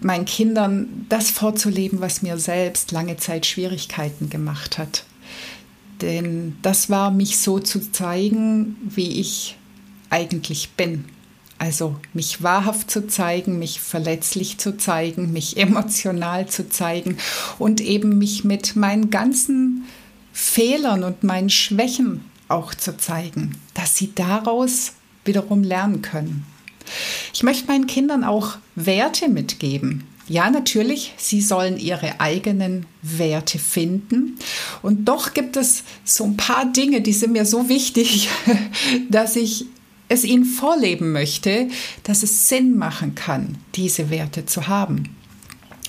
meinen 0.00 0.24
Kindern 0.24 1.06
das 1.08 1.30
vorzuleben, 1.30 2.00
was 2.00 2.22
mir 2.22 2.38
selbst 2.38 2.92
lange 2.92 3.16
Zeit 3.16 3.46
Schwierigkeiten 3.46 4.30
gemacht 4.30 4.78
hat. 4.78 5.04
Denn 6.00 6.56
das 6.62 6.90
war 6.90 7.10
mich 7.10 7.38
so 7.38 7.60
zu 7.60 7.92
zeigen, 7.92 8.76
wie 8.82 9.20
ich 9.20 9.56
eigentlich 10.10 10.70
bin. 10.70 11.04
Also 11.58 11.94
mich 12.12 12.42
wahrhaft 12.42 12.90
zu 12.90 13.06
zeigen, 13.06 13.60
mich 13.60 13.80
verletzlich 13.80 14.58
zu 14.58 14.76
zeigen, 14.76 15.32
mich 15.32 15.56
emotional 15.58 16.48
zu 16.48 16.68
zeigen 16.68 17.18
und 17.58 17.80
eben 17.80 18.18
mich 18.18 18.42
mit 18.42 18.74
meinen 18.74 19.10
ganzen 19.10 19.84
Fehlern 20.32 21.04
und 21.04 21.22
meinen 21.22 21.50
Schwächen 21.50 22.24
auch 22.52 22.74
zu 22.74 22.96
zeigen, 22.96 23.56
dass 23.74 23.96
sie 23.96 24.12
daraus 24.14 24.92
wiederum 25.24 25.62
lernen 25.62 26.02
können. 26.02 26.46
Ich 27.32 27.42
möchte 27.42 27.66
meinen 27.66 27.86
Kindern 27.86 28.24
auch 28.24 28.56
Werte 28.74 29.28
mitgeben. 29.28 30.04
Ja, 30.28 30.50
natürlich, 30.50 31.14
sie 31.16 31.40
sollen 31.40 31.78
ihre 31.78 32.20
eigenen 32.20 32.86
Werte 33.02 33.58
finden. 33.58 34.38
Und 34.80 35.06
doch 35.06 35.34
gibt 35.34 35.56
es 35.56 35.82
so 36.04 36.24
ein 36.24 36.36
paar 36.36 36.66
Dinge, 36.66 37.00
die 37.00 37.12
sind 37.12 37.32
mir 37.32 37.44
so 37.44 37.68
wichtig, 37.68 38.28
dass 39.10 39.36
ich 39.36 39.66
es 40.08 40.24
ihnen 40.24 40.44
vorleben 40.44 41.12
möchte, 41.12 41.68
dass 42.04 42.22
es 42.22 42.48
Sinn 42.48 42.76
machen 42.76 43.14
kann, 43.14 43.58
diese 43.74 44.10
Werte 44.10 44.46
zu 44.46 44.68
haben. 44.68 45.16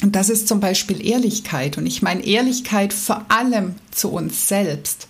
Und 0.02 0.15
das 0.15 0.30
ist 0.30 0.47
zum 0.47 0.60
Beispiel 0.60 1.06
Ehrlichkeit. 1.06 1.78
Und 1.78 1.86
ich 1.86 2.02
meine 2.02 2.26
Ehrlichkeit 2.26 2.93
vor 2.93 3.26
allem 3.30 3.76
zu 3.91 4.10
uns 4.10 4.47
selbst 4.47 5.08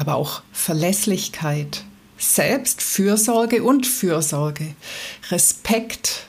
aber 0.00 0.14
auch 0.14 0.42
Verlässlichkeit, 0.50 1.84
Selbstfürsorge 2.16 3.62
und 3.62 3.86
Fürsorge, 3.86 4.74
Respekt 5.30 6.24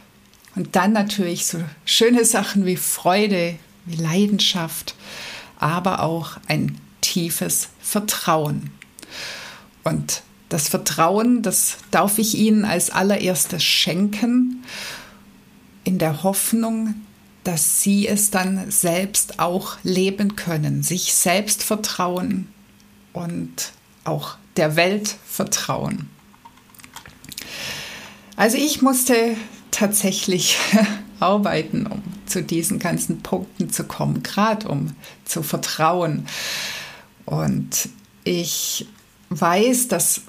und 0.55 0.75
dann 0.75 0.91
natürlich 0.91 1.45
so 1.45 1.60
schöne 1.86 2.25
Sachen 2.25 2.65
wie 2.65 2.75
Freude, 2.75 3.55
wie 3.86 3.95
Leidenschaft, 3.95 4.95
aber 5.57 6.03
auch 6.03 6.31
ein 6.47 6.77
tiefes 6.99 7.69
Vertrauen. 7.79 8.71
Und 9.86 10.23
das 10.49 10.67
Vertrauen, 10.67 11.41
das 11.41 11.77
darf 11.91 12.19
ich 12.19 12.36
Ihnen 12.36 12.65
als 12.65 12.89
allererstes 12.89 13.63
schenken, 13.63 14.65
in 15.86 15.97
der 15.97 16.23
Hoffnung, 16.23 16.95
dass 17.45 17.81
Sie 17.81 18.05
es 18.05 18.31
dann 18.31 18.69
selbst 18.69 19.39
auch 19.39 19.77
leben 19.84 20.36
können, 20.36 20.84
sich 20.84 21.13
selbst 21.13 21.63
vertrauen, 21.63 22.49
und 23.13 23.74
auch 24.04 24.38
der 24.58 24.76
Welt 24.76 25.15
vertrauen. 25.26 26.10
Also 28.36 28.58
ich 28.58 28.82
musste 28.82 29.36
tatsächlich 29.69 30.58
arbeiten, 31.19 31.86
um 31.86 32.02
zu 32.26 32.41
diesen 32.41 32.80
ganzen 32.80 33.21
Punkten 33.21 33.69
zu 33.69 33.84
kommen, 33.84 34.24
gerade 34.24 34.67
um 34.67 34.95
zu 35.26 35.43
vertrauen. 35.43 36.28
Und 37.26 37.89
ich 38.24 38.88
weiß, 39.30 39.88
dass 39.88 40.21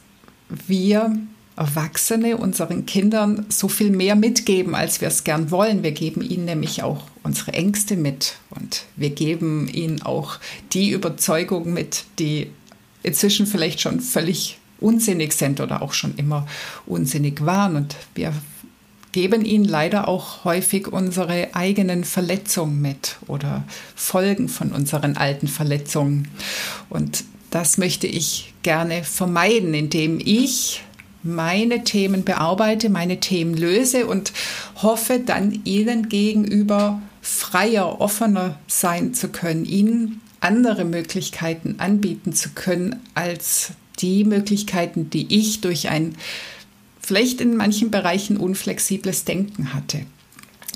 wir 0.49 1.17
Erwachsene 1.55 2.39
unseren 2.39 2.87
Kindern 2.87 3.45
so 3.49 3.69
viel 3.69 3.91
mehr 3.91 4.17
mitgeben, 4.17 4.75
als 4.75 5.01
wir 5.01 5.09
es 5.09 5.23
gern 5.23 5.51
wollen. 5.51 5.83
Wir 5.83 5.93
geben 5.93 6.23
ihnen 6.23 6.47
nämlich 6.47 6.83
auch 6.83 7.05
unsere 7.23 7.53
Ängste 7.53 7.97
mit 7.97 8.37
und 8.51 8.85
wir 8.97 9.11
geben 9.11 9.69
ihnen 9.69 10.03
auch 10.03 10.39
die 10.73 10.91
Überzeugung 10.91 11.73
mit, 11.73 12.05
die 12.19 12.51
inzwischen 13.03 13.47
vielleicht 13.47 13.81
schon 13.81 14.01
völlig 14.01 14.59
unsinnig 14.81 15.33
sind 15.33 15.61
oder 15.61 15.83
auch 15.83 15.93
schon 15.93 16.15
immer 16.17 16.47
unsinnig 16.87 17.45
waren. 17.45 17.77
Und 17.77 17.97
wir 18.15 18.33
geben 19.13 19.45
ihnen 19.45 19.65
leider 19.65 20.09
auch 20.09 20.45
häufig 20.45 20.89
unsere 20.89 21.55
eigenen 21.55 22.05
Verletzungen 22.05 22.81
mit 22.81 23.17
oder 23.27 23.65
Folgen 23.95 24.49
von 24.49 24.73
unseren 24.73 25.17
alten 25.17 25.49
Verletzungen. 25.49 26.29
Und 26.89 27.25
das 27.51 27.79
möchte 27.79 28.07
ich 28.07 28.55
gerne 28.63 29.05
vermeiden, 29.05 29.75
indem 29.75 30.19
ich 30.19 30.83
meine 31.23 31.85
Themen 31.85 32.25
bearbeite, 32.25 32.89
meine 32.89 33.21
Themen 33.21 33.55
löse 33.55 34.07
und 34.07 34.33
hoffe 34.83 35.21
dann 35.21 35.61
ihnen 35.65 36.09
gegenüber 36.09 37.01
freier, 37.21 38.01
offener 38.01 38.59
sein 38.67 39.15
zu 39.15 39.29
können, 39.29 39.65
ihnen 39.65 40.21
andere 40.43 40.85
Möglichkeiten 40.85 41.77
anbieten 41.79 42.33
zu 42.33 42.51
können 42.51 43.01
als 43.15 43.73
die 43.99 44.25
Möglichkeiten, 44.25 45.11
die 45.11 45.27
ich 45.39 45.61
durch 45.61 45.89
ein 45.89 46.17
vielleicht 47.01 47.41
in 47.41 47.57
manchen 47.57 47.91
Bereichen 47.91 48.37
unflexibles 48.37 49.25
Denken 49.25 49.75
hatte. 49.75 50.07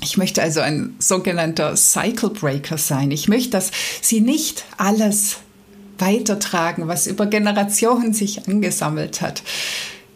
Ich 0.03 0.17
möchte 0.17 0.41
also 0.41 0.59
ein 0.59 0.95
sogenannter 0.99 1.75
Cycle 1.75 2.29
Breaker 2.29 2.77
sein. 2.77 3.11
Ich 3.11 3.27
möchte, 3.27 3.51
dass 3.51 3.71
Sie 4.01 4.21
nicht 4.21 4.65
alles 4.77 5.37
weitertragen, 5.97 6.87
was 6.87 7.07
über 7.07 7.25
Generationen 7.25 8.13
sich 8.13 8.47
angesammelt 8.47 9.21
hat. 9.21 9.41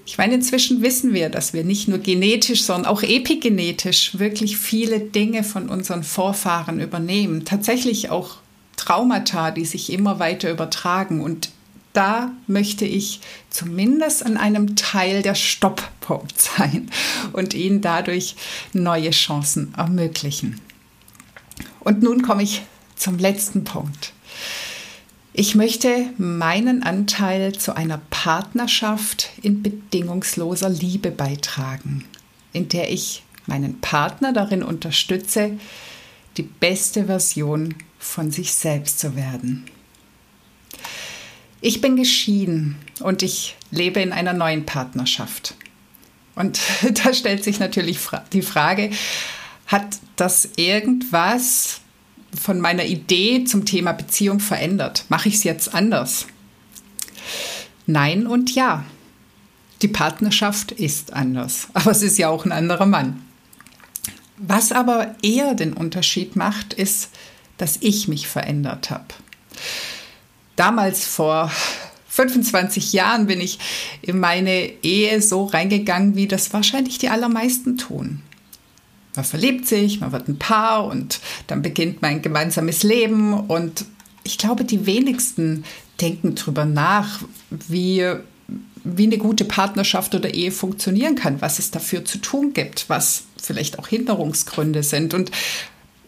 Ich 0.05 0.17
meine, 0.17 0.35
inzwischen 0.35 0.81
wissen 0.81 1.13
wir, 1.13 1.29
dass 1.29 1.53
wir 1.53 1.63
nicht 1.63 1.87
nur 1.87 1.97
genetisch, 1.97 2.63
sondern 2.63 2.91
auch 2.91 3.01
epigenetisch 3.01 4.19
wirklich 4.19 4.57
viele 4.57 4.99
Dinge 4.99 5.43
von 5.43 5.69
unseren 5.69 6.03
Vorfahren 6.03 6.79
übernehmen. 6.79 7.45
Tatsächlich 7.45 8.09
auch 8.09 8.35
Traumata, 8.81 9.51
die 9.51 9.65
sich 9.65 9.93
immer 9.93 10.17
weiter 10.17 10.49
übertragen. 10.49 11.21
Und 11.21 11.51
da 11.93 12.31
möchte 12.47 12.83
ich 12.85 13.21
zumindest 13.51 14.25
an 14.25 14.37
einem 14.37 14.75
Teil 14.75 15.21
der 15.21 15.35
Stopppunkt 15.35 16.41
sein 16.57 16.89
und 17.31 17.53
ihnen 17.53 17.81
dadurch 17.81 18.35
neue 18.73 19.11
Chancen 19.11 19.73
ermöglichen. 19.77 20.59
Und 21.79 22.01
nun 22.01 22.23
komme 22.23 22.41
ich 22.43 22.63
zum 22.95 23.19
letzten 23.19 23.63
Punkt. 23.63 24.13
Ich 25.33 25.55
möchte 25.55 26.09
meinen 26.17 26.83
Anteil 26.83 27.53
zu 27.53 27.75
einer 27.75 28.01
Partnerschaft 28.09 29.29
in 29.41 29.61
bedingungsloser 29.61 30.69
Liebe 30.69 31.11
beitragen, 31.11 32.03
in 32.51 32.67
der 32.67 32.91
ich 32.91 33.23
meinen 33.45 33.79
Partner 33.79 34.33
darin 34.33 34.63
unterstütze, 34.63 35.57
die 36.37 36.43
beste 36.43 37.05
Version 37.05 37.75
von 38.01 38.31
sich 38.31 38.53
selbst 38.53 38.99
zu 38.99 39.15
werden. 39.15 39.65
Ich 41.61 41.79
bin 41.79 41.95
geschieden 41.95 42.77
und 42.99 43.21
ich 43.21 43.55
lebe 43.69 44.01
in 44.01 44.11
einer 44.11 44.33
neuen 44.33 44.65
Partnerschaft. 44.65 45.53
Und 46.35 46.59
da 47.05 47.13
stellt 47.13 47.43
sich 47.43 47.59
natürlich 47.59 47.99
die 48.33 48.41
Frage, 48.41 48.89
hat 49.67 49.99
das 50.15 50.49
irgendwas 50.55 51.81
von 52.37 52.59
meiner 52.59 52.85
Idee 52.85 53.43
zum 53.43 53.65
Thema 53.65 53.91
Beziehung 53.91 54.39
verändert? 54.39 55.05
Mache 55.09 55.29
ich 55.29 55.35
es 55.35 55.43
jetzt 55.43 55.73
anders? 55.73 56.25
Nein 57.85 58.25
und 58.25 58.55
ja. 58.55 58.83
Die 59.83 59.87
Partnerschaft 59.87 60.71
ist 60.71 61.13
anders, 61.13 61.67
aber 61.73 61.91
es 61.91 62.01
ist 62.01 62.17
ja 62.17 62.29
auch 62.29 62.45
ein 62.45 62.51
anderer 62.51 62.87
Mann. 62.87 63.21
Was 64.37 64.71
aber 64.71 65.15
eher 65.21 65.53
den 65.53 65.73
Unterschied 65.73 66.35
macht, 66.35 66.73
ist, 66.73 67.09
dass 67.61 67.77
ich 67.81 68.07
mich 68.07 68.27
verändert 68.27 68.89
habe. 68.89 69.05
Damals 70.55 71.05
vor 71.05 71.51
25 72.09 72.91
Jahren 72.91 73.27
bin 73.27 73.39
ich 73.39 73.59
in 74.01 74.19
meine 74.19 74.71
Ehe 74.83 75.21
so 75.21 75.45
reingegangen, 75.45 76.15
wie 76.15 76.27
das 76.27 76.51
wahrscheinlich 76.53 76.97
die 76.97 77.09
allermeisten 77.09 77.77
tun. 77.77 78.23
Man 79.15 79.25
verliebt 79.25 79.67
sich, 79.67 79.99
man 79.99 80.11
wird 80.11 80.27
ein 80.27 80.39
Paar 80.39 80.85
und 80.85 81.19
dann 81.47 81.61
beginnt 81.61 82.01
mein 82.01 82.23
gemeinsames 82.23 82.81
Leben 82.81 83.33
und 83.33 83.85
ich 84.23 84.37
glaube, 84.37 84.65
die 84.65 84.85
wenigsten 84.85 85.63
denken 85.99 86.33
darüber 86.35 86.65
nach, 86.65 87.21
wie, 87.49 88.05
wie 88.83 89.03
eine 89.03 89.17
gute 89.17 89.45
Partnerschaft 89.45 90.15
oder 90.15 90.33
Ehe 90.33 90.51
funktionieren 90.51 91.15
kann, 91.15 91.41
was 91.41 91.59
es 91.59 91.69
dafür 91.69 92.05
zu 92.05 92.17
tun 92.17 92.53
gibt, 92.53 92.89
was 92.89 93.23
vielleicht 93.41 93.79
auch 93.79 93.87
Hinderungsgründe 93.87 94.83
sind. 94.83 95.13
Und 95.13 95.31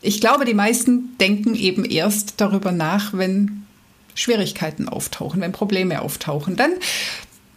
ich 0.03 0.19
glaube, 0.19 0.45
die 0.45 0.53
meisten 0.53 1.17
denken 1.17 1.55
eben 1.55 1.85
erst 1.85 2.35
darüber 2.37 2.71
nach, 2.71 3.13
wenn 3.13 3.65
Schwierigkeiten 4.15 4.89
auftauchen, 4.89 5.41
wenn 5.41 5.53
Probleme 5.53 6.01
auftauchen. 6.01 6.55
Dann, 6.55 6.71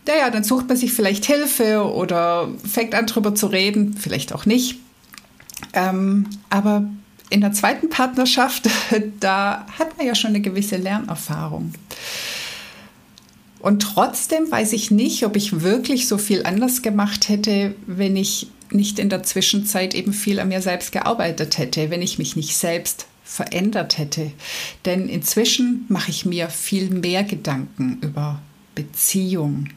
naja, 0.06 0.30
dann 0.30 0.44
sucht 0.44 0.68
man 0.68 0.76
sich 0.76 0.92
vielleicht 0.92 1.26
Hilfe 1.26 1.84
oder 1.92 2.48
fängt 2.64 2.94
an, 2.94 3.06
darüber 3.06 3.34
zu 3.34 3.48
reden, 3.48 3.94
vielleicht 3.94 4.32
auch 4.32 4.46
nicht. 4.46 4.78
Ähm, 5.72 6.28
aber 6.48 6.88
in 7.30 7.40
der 7.40 7.52
zweiten 7.52 7.90
Partnerschaft, 7.90 8.68
da 9.20 9.66
hat 9.78 9.96
man 9.98 10.06
ja 10.06 10.14
schon 10.14 10.30
eine 10.30 10.40
gewisse 10.40 10.76
Lernerfahrung. 10.76 11.72
Und 13.66 13.80
trotzdem 13.80 14.48
weiß 14.48 14.74
ich 14.74 14.92
nicht, 14.92 15.26
ob 15.26 15.34
ich 15.34 15.62
wirklich 15.62 16.06
so 16.06 16.18
viel 16.18 16.44
anders 16.44 16.82
gemacht 16.82 17.28
hätte, 17.28 17.74
wenn 17.88 18.14
ich 18.14 18.46
nicht 18.70 19.00
in 19.00 19.08
der 19.08 19.24
Zwischenzeit 19.24 19.92
eben 19.92 20.12
viel 20.12 20.38
an 20.38 20.50
mir 20.50 20.62
selbst 20.62 20.92
gearbeitet 20.92 21.58
hätte, 21.58 21.90
wenn 21.90 22.00
ich 22.00 22.16
mich 22.16 22.36
nicht 22.36 22.56
selbst 22.56 23.06
verändert 23.24 23.98
hätte. 23.98 24.30
Denn 24.84 25.08
inzwischen 25.08 25.84
mache 25.88 26.12
ich 26.12 26.24
mir 26.24 26.48
viel 26.48 26.90
mehr 26.90 27.24
Gedanken 27.24 27.98
über 28.02 28.38
Beziehung 28.76 29.70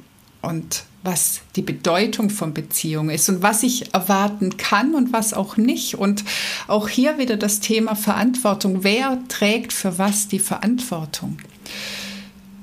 und 0.44 0.84
was 1.02 1.42
die 1.56 1.64
Bedeutung 1.64 2.30
von 2.30 2.54
Beziehung 2.54 3.10
ist 3.10 3.28
und 3.28 3.42
was 3.42 3.64
ich 3.64 3.92
erwarten 3.96 4.58
kann 4.58 4.94
und 4.94 5.14
was 5.14 5.34
auch 5.34 5.58
nicht. 5.58 5.96
Und 5.96 6.24
auch 6.68 6.90
hier 6.90 7.18
wieder 7.18 7.38
das 7.38 7.60
Thema 7.60 7.96
Verantwortung. 7.96 8.84
Wer 8.84 9.18
trägt 9.30 9.74
für 9.74 9.98
was 9.98 10.28
die 10.28 10.38
Verantwortung? 10.38 11.40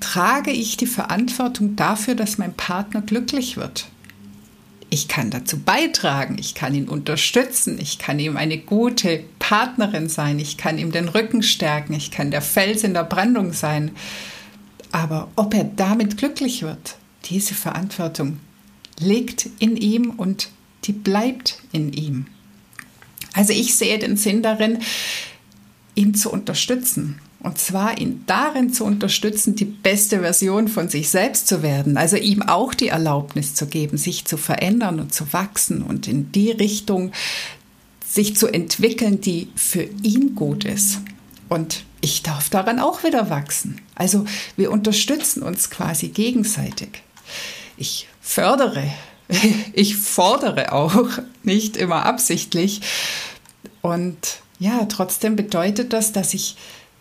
Trage 0.01 0.51
ich 0.51 0.77
die 0.77 0.87
Verantwortung 0.87 1.77
dafür, 1.77 2.15
dass 2.15 2.39
mein 2.39 2.55
Partner 2.55 3.03
glücklich 3.03 3.57
wird? 3.57 3.87
Ich 4.89 5.09
kann 5.09 5.31
dazu 5.31 5.59
beitragen, 5.59 6.37
ich 6.39 6.55
kann 6.55 6.75
ihn 6.75 6.89
unterstützen, 6.89 7.79
ich 7.81 7.99
kann 7.99 8.21
ihm 8.21 8.37
eine 8.37 8.59
gute 8.59 9.25
Partnerin 9.39 10.09
sein, 10.09 10.39
ich 10.39 10.57
kann 10.57 10.79
ihm 10.79 10.93
den 10.93 11.09
Rücken 11.09 11.43
stärken, 11.43 11.93
ich 11.93 12.11
kann 12.11 12.31
der 12.31 12.43
Fels 12.43 12.85
in 12.85 12.95
der 12.95 13.05
Brandung 13.05 13.53
sein. 13.53 13.91
Aber 14.93 15.29
ob 15.35 15.55
er 15.55 15.65
damit 15.65 16.17
glücklich 16.17 16.63
wird, 16.63 16.97
diese 17.25 17.55
Verantwortung 17.55 18.39
liegt 18.99 19.49
in 19.59 19.77
ihm 19.77 20.11
und 20.11 20.49
die 20.85 20.93
bleibt 20.93 21.63
in 21.73 21.93
ihm. 21.93 22.27
Also 23.35 23.53
ich 23.53 23.75
sehe 23.75 23.99
den 23.99 24.17
Sinn 24.17 24.43
darin, 24.43 24.79
ihn 25.95 26.15
zu 26.15 26.31
unterstützen. 26.31 27.19
Und 27.41 27.59
zwar 27.59 27.99
ihn 27.99 28.25
darin 28.27 28.73
zu 28.73 28.85
unterstützen, 28.85 29.55
die 29.55 29.67
beste 29.67 30.21
Version 30.21 30.69
von 30.69 30.89
sich 30.89 31.11
selbst 31.11 31.47
zu 31.47 31.63
werden. 31.63 31.97
Also 31.97 32.17
ihm 32.17 32.43
auch 32.43 32.75
die 32.75 32.89
Erlaubnis 32.89 33.55
zu 33.55 33.67
geben, 33.67 33.99
sich 33.99 34.25
zu 34.25 34.37
verändern 34.37 35.01
und 35.01 35.15
zu 35.15 35.33
wachsen 35.33 35.83
und 35.83 36.09
in 36.09 36.33
die 36.33 36.51
Richtung 36.51 37.13
sich 38.09 38.37
zu 38.37 38.49
entwickeln, 38.49 39.21
die 39.21 39.49
für 39.55 39.83
ihn 40.03 40.35
gut 40.35 40.65
ist. 40.65 41.01
Und 41.49 41.85
ich 42.01 42.23
darf 42.23 42.49
daran 42.51 42.81
auch 42.81 43.05
wieder 43.05 43.31
wachsen. 43.31 43.81
Also 43.95 44.25
wir 44.57 44.71
unterstützen 44.71 45.43
uns 45.43 45.71
quasi 45.71 46.09
gegenseitig 46.09 47.03
ich 47.77 48.09
fördere, 48.21 48.91
ich 49.73 49.97
fordere 49.97 50.73
auch, 50.73 51.09
nicht 51.43 51.77
immer 51.77 52.05
absichtlich. 52.07 52.81
Und 53.83 54.39
ja, 54.59 54.85
trotzdem 54.87 55.37
bedeutet 55.37 55.93
das, 55.93 56.13
dass 56.13 56.35
ich 56.35 56.57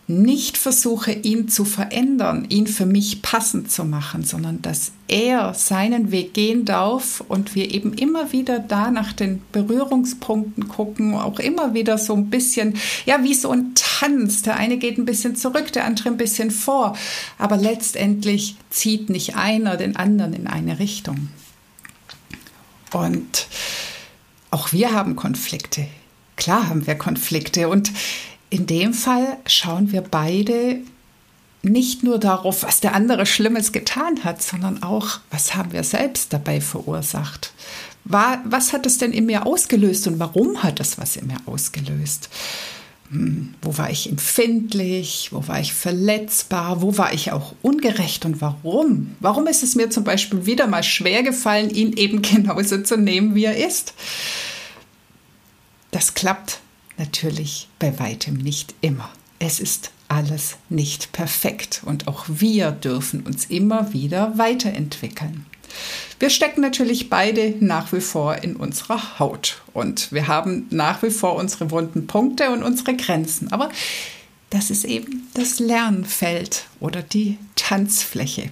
nicht 0.07 0.57
versuche, 0.57 1.11
ihn 1.11 1.49
zu 1.49 1.65
verändern, 1.65 2.45
ihn 2.49 2.67
für 2.67 2.85
mich 2.85 3.23
passend 3.23 3.71
zu 3.71 3.85
machen, 3.85 4.23
sondern 4.23 4.61
dass 4.61 4.91
er 5.07 5.55
seinen 5.55 6.11
Weg 6.11 6.35
gehen 6.35 6.63
darf 6.63 7.23
und 7.27 7.55
wir 7.55 7.73
eben 7.73 7.93
immer 7.93 8.31
wieder 8.31 8.59
da 8.59 8.91
nach 8.91 9.13
den 9.13 9.41
Berührungspunkten 9.51 10.67
gucken, 10.67 11.15
auch 11.15 11.39
immer 11.39 11.73
wieder 11.73 11.97
so 11.97 12.13
ein 12.13 12.29
bisschen, 12.29 12.75
ja, 13.07 13.23
wie 13.23 13.33
so 13.33 13.49
ein 13.49 13.71
Tanz. 13.73 14.43
Der 14.43 14.57
eine 14.57 14.77
geht 14.77 14.99
ein 14.99 15.05
bisschen 15.05 15.35
zurück, 15.35 15.71
der 15.73 15.85
andere 15.85 16.09
ein 16.09 16.17
bisschen 16.17 16.51
vor, 16.51 16.95
aber 17.39 17.57
letztendlich 17.57 18.57
zieht 18.69 19.09
nicht 19.09 19.35
einer 19.35 19.75
den 19.75 19.95
anderen 19.95 20.33
in 20.33 20.45
eine 20.45 20.77
Richtung. 20.77 21.29
Und 22.93 23.47
auch 24.51 24.71
wir 24.71 24.93
haben 24.93 25.15
Konflikte. 25.15 25.87
Klar 26.35 26.69
haben 26.69 26.85
wir 26.85 26.95
Konflikte 26.95 27.69
und 27.69 27.91
in 28.55 28.67
dem 28.67 28.93
Fall 28.93 29.35
schauen 29.45 29.91
wir 29.91 29.99
beide 29.99 30.79
nicht 31.61 32.03
nur 32.03 32.19
darauf, 32.19 32.63
was 32.63 32.79
der 32.79 32.95
andere 32.95 33.25
Schlimmes 33.25 33.73
getan 33.73 34.23
hat, 34.23 34.41
sondern 34.41 34.81
auch, 34.81 35.19
was 35.29 35.55
haben 35.55 35.73
wir 35.73 35.83
selbst 35.83 36.31
dabei 36.31 36.61
verursacht. 36.61 37.51
War, 38.05 38.41
was 38.45 38.71
hat 38.71 38.85
es 38.85 38.97
denn 38.97 39.11
in 39.11 39.25
mir 39.25 39.45
ausgelöst 39.45 40.07
und 40.07 40.19
warum 40.19 40.63
hat 40.63 40.79
es 40.79 40.97
was 40.97 41.17
in 41.17 41.27
mir 41.27 41.39
ausgelöst? 41.45 42.29
Hm, 43.09 43.55
wo 43.61 43.77
war 43.77 43.89
ich 43.89 44.09
empfindlich? 44.09 45.33
Wo 45.33 45.45
war 45.49 45.59
ich 45.59 45.73
verletzbar? 45.73 46.81
Wo 46.81 46.97
war 46.97 47.11
ich 47.11 47.33
auch 47.33 47.55
ungerecht 47.61 48.23
und 48.23 48.39
warum? 48.39 49.17
Warum 49.19 49.47
ist 49.47 49.63
es 49.63 49.75
mir 49.75 49.89
zum 49.89 50.05
Beispiel 50.05 50.45
wieder 50.45 50.67
mal 50.67 50.83
schwer 50.83 51.23
gefallen, 51.23 51.71
ihn 51.71 51.91
eben 51.91 52.21
genauso 52.21 52.83
zu 52.83 52.95
nehmen, 52.95 53.35
wie 53.35 53.43
er 53.43 53.67
ist? 53.67 53.95
Das 55.91 56.13
klappt 56.13 56.59
Natürlich 56.97 57.67
bei 57.79 57.99
weitem 57.99 58.35
nicht 58.35 58.73
immer. 58.81 59.09
Es 59.39 59.59
ist 59.59 59.91
alles 60.07 60.57
nicht 60.69 61.11
perfekt 61.11 61.81
und 61.85 62.07
auch 62.07 62.25
wir 62.27 62.71
dürfen 62.71 63.21
uns 63.21 63.45
immer 63.45 63.93
wieder 63.93 64.37
weiterentwickeln. 64.37 65.45
Wir 66.19 66.29
stecken 66.29 66.61
natürlich 66.61 67.09
beide 67.09 67.55
nach 67.59 67.91
wie 67.91 67.99
vor 67.99 68.37
in 68.37 68.55
unserer 68.55 69.19
Haut 69.19 69.61
und 69.73 70.11
wir 70.13 70.27
haben 70.27 70.67
nach 70.69 71.03
wie 71.03 71.09
vor 71.09 71.35
unsere 71.35 71.71
wunden 71.71 72.07
Punkte 72.07 72.51
und 72.51 72.63
unsere 72.63 72.95
Grenzen. 72.95 73.51
Aber 73.51 73.69
das 74.49 74.69
ist 74.69 74.85
eben 74.85 75.27
das 75.33 75.59
Lernfeld 75.59 76.67
oder 76.79 77.01
die 77.01 77.37
Tanzfläche. 77.55 78.51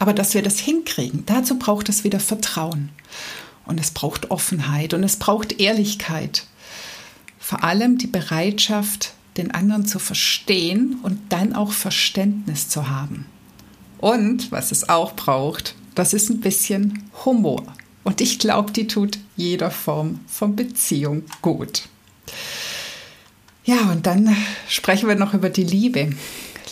Aber 0.00 0.12
dass 0.12 0.34
wir 0.34 0.42
das 0.42 0.58
hinkriegen, 0.58 1.24
dazu 1.26 1.58
braucht 1.58 1.88
es 1.88 2.02
wieder 2.02 2.18
Vertrauen. 2.18 2.90
Und 3.66 3.78
es 3.78 3.92
braucht 3.92 4.30
Offenheit 4.30 4.92
und 4.92 5.04
es 5.04 5.16
braucht 5.16 5.60
Ehrlichkeit 5.60 6.46
vor 7.44 7.62
allem 7.62 7.98
die 7.98 8.06
Bereitschaft, 8.06 9.12
den 9.36 9.50
anderen 9.50 9.84
zu 9.84 9.98
verstehen 9.98 10.96
und 11.02 11.18
dann 11.28 11.54
auch 11.54 11.72
Verständnis 11.72 12.70
zu 12.70 12.88
haben. 12.88 13.26
Und 13.98 14.50
was 14.50 14.72
es 14.72 14.88
auch 14.88 15.12
braucht, 15.14 15.74
das 15.94 16.14
ist 16.14 16.30
ein 16.30 16.40
bisschen 16.40 17.02
Humor. 17.26 17.62
Und 18.02 18.22
ich 18.22 18.38
glaube, 18.38 18.72
die 18.72 18.86
tut 18.86 19.18
jeder 19.36 19.70
Form 19.70 20.20
von 20.26 20.56
Beziehung 20.56 21.22
gut. 21.42 21.82
Ja, 23.66 23.90
und 23.90 24.06
dann 24.06 24.34
sprechen 24.66 25.06
wir 25.06 25.16
noch 25.16 25.34
über 25.34 25.50
die 25.50 25.64
Liebe. 25.64 26.14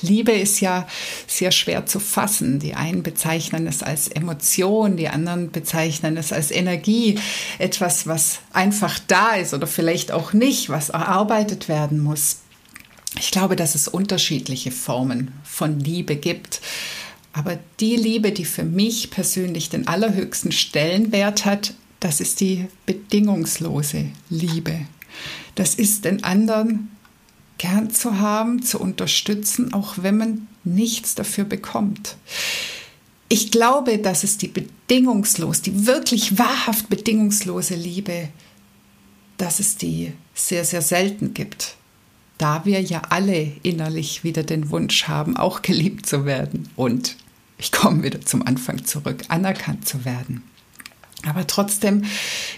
Liebe 0.03 0.33
ist 0.33 0.61
ja 0.61 0.87
sehr 1.27 1.53
schwer 1.53 1.87
zu 1.87 2.01
fassen. 2.01 2.59
Die 2.59 2.75
einen 2.75 3.03
bezeichnen 3.03 3.67
es 3.67 3.83
als 3.83 4.09
Emotion, 4.09 4.97
die 4.97 5.09
anderen 5.09 5.51
bezeichnen 5.51 6.17
es 6.17 6.33
als 6.33 6.51
Energie, 6.51 7.19
etwas, 7.59 8.07
was 8.07 8.41
einfach 8.53 8.99
da 8.99 9.35
ist 9.35 9.55
oder 9.55 9.67
vielleicht 9.67 10.13
auch 10.13 10.33
nicht, 10.33 10.69
was 10.69 10.91
erarbeitet 10.91 11.69
werden 11.69 12.01
muss. 12.01 12.39
Ich 13.19 13.31
glaube, 13.31 13.57
dass 13.57 13.75
es 13.75 13.89
unterschiedliche 13.89 14.71
Formen 14.71 15.33
von 15.45 15.81
Liebe 15.81 16.17
gibt. 16.17 16.61
Aber 17.33 17.59
die 17.81 17.97
Liebe, 17.97 18.33
die 18.33 18.45
für 18.45 18.65
mich 18.65 19.11
persönlich 19.11 19.71
den 19.71 19.89
allerhöchsten 19.89 20.53
Stellenwert 20.53 21.45
hat, 21.45 21.75
das 22.01 22.21
ist 22.21 22.41
die 22.41 22.67
bedingungslose 22.85 24.07
Liebe. 24.29 24.81
Das 25.55 25.75
ist 25.75 26.05
den 26.05 26.25
anderen 26.25 26.91
gern 27.63 27.91
zu 27.91 28.19
haben, 28.19 28.61
zu 28.65 28.81
unterstützen, 28.81 29.73
auch 29.73 29.95
wenn 29.99 30.17
man 30.17 30.49
nichts 30.65 31.15
dafür 31.15 31.45
bekommt. 31.45 32.17
Ich 33.29 33.53
glaube, 33.53 33.99
dass 33.99 34.25
es 34.25 34.37
die 34.37 34.49
bedingungslos, 34.49 35.63
die 35.63 35.87
wirklich 35.87 36.39
wahrhaft 36.39 36.89
bedingungslose 36.89 37.77
Liebe, 37.77 38.31
dass 39.39 39.61
es 39.61 39.77
die 39.77 40.13
sehr, 40.35 40.65
sehr 40.65 40.83
selten 40.83 41.35
gibt. 41.35 41.77
Da 42.37 42.65
wir 42.65 42.81
ja 42.81 43.03
alle 43.11 43.53
innerlich 43.63 44.25
wieder 44.25 44.43
den 44.43 44.71
Wunsch 44.71 45.07
haben, 45.07 45.37
auch 45.37 45.63
geliebt 45.63 46.07
zu 46.07 46.25
werden 46.25 46.69
und, 46.75 47.17
ich 47.59 47.71
komme 47.71 48.03
wieder 48.03 48.23
zum 48.23 48.45
Anfang 48.45 48.85
zurück, 48.85 49.23
anerkannt 49.29 49.87
zu 49.87 50.05
werden. 50.05 50.43
Aber 51.25 51.47
trotzdem 51.47 52.05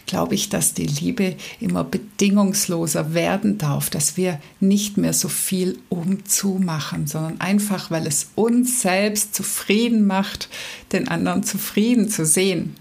glaube 0.06 0.34
ich, 0.34 0.48
dass 0.48 0.72
die 0.72 0.86
Liebe 0.86 1.36
immer 1.60 1.84
bedingungsloser 1.84 3.12
werden 3.12 3.58
darf, 3.58 3.90
dass 3.90 4.16
wir 4.16 4.40
nicht 4.60 4.96
mehr 4.96 5.12
so 5.12 5.28
viel 5.28 5.78
umzumachen, 5.90 7.06
sondern 7.06 7.40
einfach, 7.40 7.90
weil 7.90 8.06
es 8.06 8.30
uns 8.34 8.80
selbst 8.80 9.34
zufrieden 9.34 10.06
macht, 10.06 10.48
den 10.92 11.08
anderen 11.08 11.42
zufrieden 11.42 12.08
zu 12.08 12.24
sehen. 12.24 12.76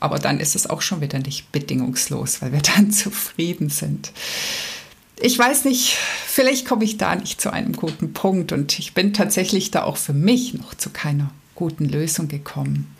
Aber 0.00 0.18
dann 0.18 0.40
ist 0.40 0.56
es 0.56 0.68
auch 0.68 0.82
schon 0.82 1.00
wieder 1.00 1.18
nicht 1.18 1.52
bedingungslos, 1.52 2.40
weil 2.40 2.52
wir 2.52 2.62
dann 2.76 2.90
zufrieden 2.90 3.68
sind. 3.68 4.12
Ich 5.18 5.38
weiß 5.38 5.64
nicht, 5.64 5.96
vielleicht 6.26 6.66
komme 6.66 6.84
ich 6.84 6.98
da 6.98 7.16
nicht 7.16 7.40
zu 7.40 7.50
einem 7.50 7.72
guten 7.72 8.12
Punkt 8.12 8.52
und 8.52 8.78
ich 8.78 8.92
bin 8.92 9.14
tatsächlich 9.14 9.70
da 9.70 9.84
auch 9.84 9.96
für 9.96 10.12
mich 10.12 10.54
noch 10.54 10.74
zu 10.74 10.90
keiner 10.90 11.30
guten 11.54 11.86
Lösung 11.86 12.28
gekommen. 12.28 12.94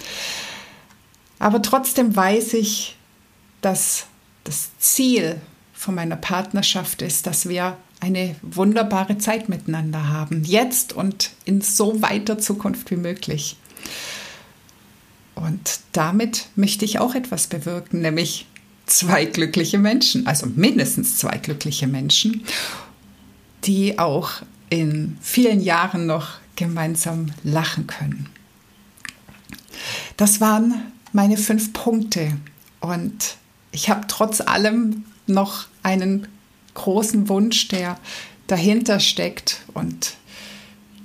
Aber 1.39 1.63
trotzdem 1.63 2.15
weiß 2.15 2.55
ich, 2.55 2.97
dass 3.61 4.07
das 4.45 4.71
Ziel 4.79 5.41
von 5.73 5.95
meiner 5.95 6.17
Partnerschaft 6.17 7.03
ist, 7.03 7.27
dass 7.27 7.49
wir 7.49 7.77
eine 8.01 8.37
wunderbare 8.43 9.19
Zeit 9.19 9.49
miteinander 9.49 10.09
haben, 10.09 10.45
jetzt 10.45 10.93
und 10.93 11.31
in 11.45 11.61
so 11.61 12.03
weiter 12.03 12.39
Zukunft 12.39 12.91
wie 12.91 12.97
möglich. 12.97 13.57
Und 15.35 15.81
damit 15.93 16.49
möchte 16.57 16.85
ich 16.85 16.99
auch 16.99 17.15
etwas 17.15 17.47
bewirken, 17.47 18.01
nämlich 18.01 18.47
zwei 18.87 19.25
glückliche 19.25 19.79
Menschen, 19.79 20.27
also 20.27 20.47
mindestens 20.47 21.19
zwei 21.19 21.39
glückliche 21.39 21.87
Menschen, 21.87 22.45
die 23.65 23.99
auch 23.99 24.31
in 24.71 25.19
vielen 25.21 25.61
Jahren 25.61 26.07
noch 26.07 26.35
gemeinsam 26.57 27.33
lachen 27.45 27.87
können. 27.87 28.29
Das 30.17 30.41
waren 30.41 30.93
meine 31.13 31.37
fünf 31.37 31.73
Punkte. 31.73 32.33
Und 32.81 33.37
ich 33.73 33.89
habe 33.89 34.07
trotz 34.09 34.41
allem 34.41 35.05
noch 35.27 35.67
einen 35.83 36.29
großen 36.75 37.29
Wunsch, 37.29 37.69
der 37.69 37.99
dahinter 38.47 39.01
steckt. 39.01 39.63
Und 39.75 40.15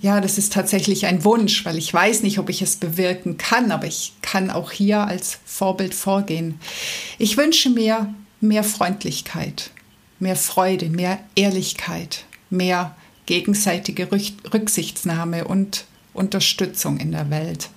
ja, 0.01 0.19
das 0.19 0.37
ist 0.37 0.53
tatsächlich 0.53 1.05
ein 1.05 1.23
Wunsch, 1.23 1.65
weil 1.65 1.77
ich 1.77 1.93
weiß 1.93 2.23
nicht, 2.23 2.39
ob 2.39 2.49
ich 2.49 2.61
es 2.61 2.75
bewirken 2.75 3.37
kann, 3.37 3.71
aber 3.71 3.85
ich 3.85 4.13
kann 4.21 4.49
auch 4.49 4.71
hier 4.71 5.05
als 5.05 5.39
Vorbild 5.45 5.93
vorgehen. 5.93 6.59
Ich 7.19 7.37
wünsche 7.37 7.69
mir 7.69 8.13
mehr 8.39 8.63
Freundlichkeit, 8.63 9.69
mehr 10.19 10.35
Freude, 10.35 10.89
mehr 10.89 11.19
Ehrlichkeit, 11.35 12.25
mehr 12.49 12.95
gegenseitige 13.27 14.09
Rücksichtsnahme 14.11 15.45
und 15.45 15.85
Unterstützung 16.13 16.97
in 16.97 17.11
der 17.11 17.29
Welt. 17.29 17.69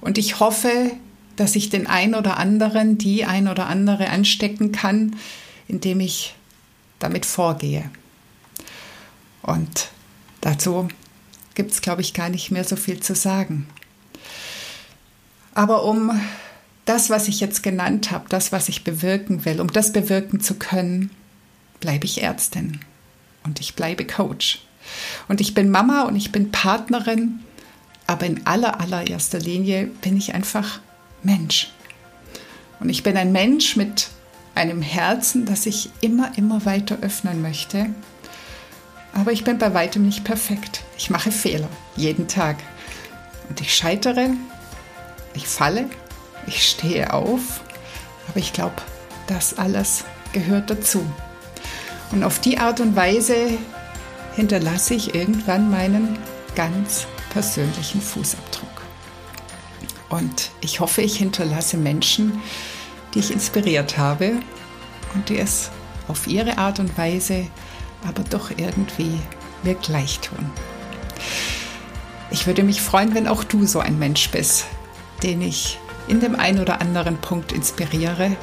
Und 0.00 0.18
ich 0.18 0.40
hoffe, 0.40 0.92
dass 1.36 1.56
ich 1.56 1.70
den 1.70 1.86
ein 1.86 2.14
oder 2.14 2.36
anderen, 2.36 2.98
die 2.98 3.24
ein 3.24 3.48
oder 3.48 3.66
andere 3.66 4.10
anstecken 4.10 4.72
kann, 4.72 5.16
indem 5.68 6.00
ich 6.00 6.34
damit 6.98 7.26
vorgehe. 7.26 7.90
Und 9.42 9.88
dazu 10.40 10.88
gibt 11.54 11.72
es, 11.72 11.82
glaube 11.82 12.02
ich, 12.02 12.14
gar 12.14 12.28
nicht 12.28 12.50
mehr 12.50 12.64
so 12.64 12.76
viel 12.76 13.00
zu 13.00 13.14
sagen. 13.14 13.66
Aber 15.54 15.84
um 15.84 16.20
das, 16.84 17.10
was 17.10 17.28
ich 17.28 17.40
jetzt 17.40 17.62
genannt 17.62 18.10
habe, 18.10 18.28
das, 18.28 18.52
was 18.52 18.68
ich 18.68 18.84
bewirken 18.84 19.44
will, 19.44 19.60
um 19.60 19.72
das 19.72 19.92
bewirken 19.92 20.40
zu 20.40 20.54
können, 20.54 21.10
bleibe 21.80 22.06
ich 22.06 22.22
Ärztin 22.22 22.80
und 23.44 23.60
ich 23.60 23.74
bleibe 23.74 24.06
Coach. 24.06 24.62
Und 25.28 25.40
ich 25.40 25.54
bin 25.54 25.70
Mama 25.70 26.02
und 26.02 26.16
ich 26.16 26.32
bin 26.32 26.50
Partnerin, 26.50 27.40
aber 28.06 28.26
in 28.26 28.46
aller, 28.46 28.80
allererster 28.80 29.38
Linie 29.38 29.86
bin 29.86 30.16
ich 30.16 30.34
einfach 30.34 30.80
Mensch. 31.22 31.72
Und 32.80 32.88
ich 32.88 33.02
bin 33.02 33.16
ein 33.16 33.32
Mensch 33.32 33.76
mit 33.76 34.08
einem 34.54 34.82
Herzen, 34.82 35.46
das 35.46 35.66
ich 35.66 35.90
immer, 36.00 36.32
immer 36.36 36.64
weiter 36.64 36.98
öffnen 37.00 37.40
möchte. 37.42 37.86
Aber 39.14 39.32
ich 39.32 39.44
bin 39.44 39.58
bei 39.58 39.74
weitem 39.74 40.04
nicht 40.06 40.24
perfekt. 40.24 40.82
Ich 40.96 41.10
mache 41.10 41.30
Fehler, 41.30 41.68
jeden 41.96 42.28
Tag. 42.28 42.56
Und 43.48 43.60
ich 43.60 43.74
scheitere, 43.74 44.30
ich 45.34 45.46
falle, 45.46 45.88
ich 46.46 46.68
stehe 46.68 47.12
auf. 47.12 47.60
Aber 48.28 48.38
ich 48.38 48.52
glaube, 48.52 48.76
das 49.26 49.58
alles 49.58 50.04
gehört 50.32 50.70
dazu. 50.70 51.04
Und 52.10 52.24
auf 52.24 52.40
die 52.40 52.58
Art 52.58 52.80
und 52.80 52.96
Weise 52.96 53.58
hinterlasse 54.34 54.94
ich 54.94 55.14
irgendwann 55.14 55.70
meinen 55.70 56.18
ganz 56.54 57.06
persönlichen 57.30 58.00
Fußabdruck. 58.00 58.71
Und 60.12 60.50
ich 60.60 60.80
hoffe, 60.80 61.00
ich 61.00 61.16
hinterlasse 61.16 61.78
Menschen, 61.78 62.42
die 63.14 63.20
ich 63.20 63.30
inspiriert 63.30 63.96
habe 63.96 64.34
und 65.14 65.30
die 65.30 65.38
es 65.38 65.70
auf 66.06 66.26
ihre 66.26 66.58
Art 66.58 66.80
und 66.80 66.98
Weise 66.98 67.46
aber 68.06 68.22
doch 68.28 68.50
irgendwie 68.50 69.18
mir 69.62 69.74
gleich 69.74 70.20
tun. 70.20 70.50
Ich 72.30 72.46
würde 72.46 72.62
mich 72.62 72.82
freuen, 72.82 73.14
wenn 73.14 73.26
auch 73.26 73.42
du 73.42 73.66
so 73.66 73.80
ein 73.80 73.98
Mensch 73.98 74.30
bist, 74.30 74.66
den 75.22 75.40
ich 75.40 75.78
in 76.08 76.20
dem 76.20 76.38
einen 76.38 76.60
oder 76.60 76.82
anderen 76.82 77.16
Punkt 77.16 77.52
inspiriere. 77.52 78.36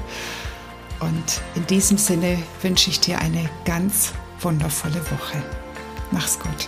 Und 1.00 1.42
in 1.54 1.68
diesem 1.68 2.00
Sinne 2.00 2.40
wünsche 2.64 2.90
ich 2.90 3.00
dir 3.00 3.20
eine 3.20 3.48
ganz 3.66 4.12
wundervolle 4.42 5.02
Woche. 5.12 5.44
Mach's 6.10 6.40
gut. 6.40 6.68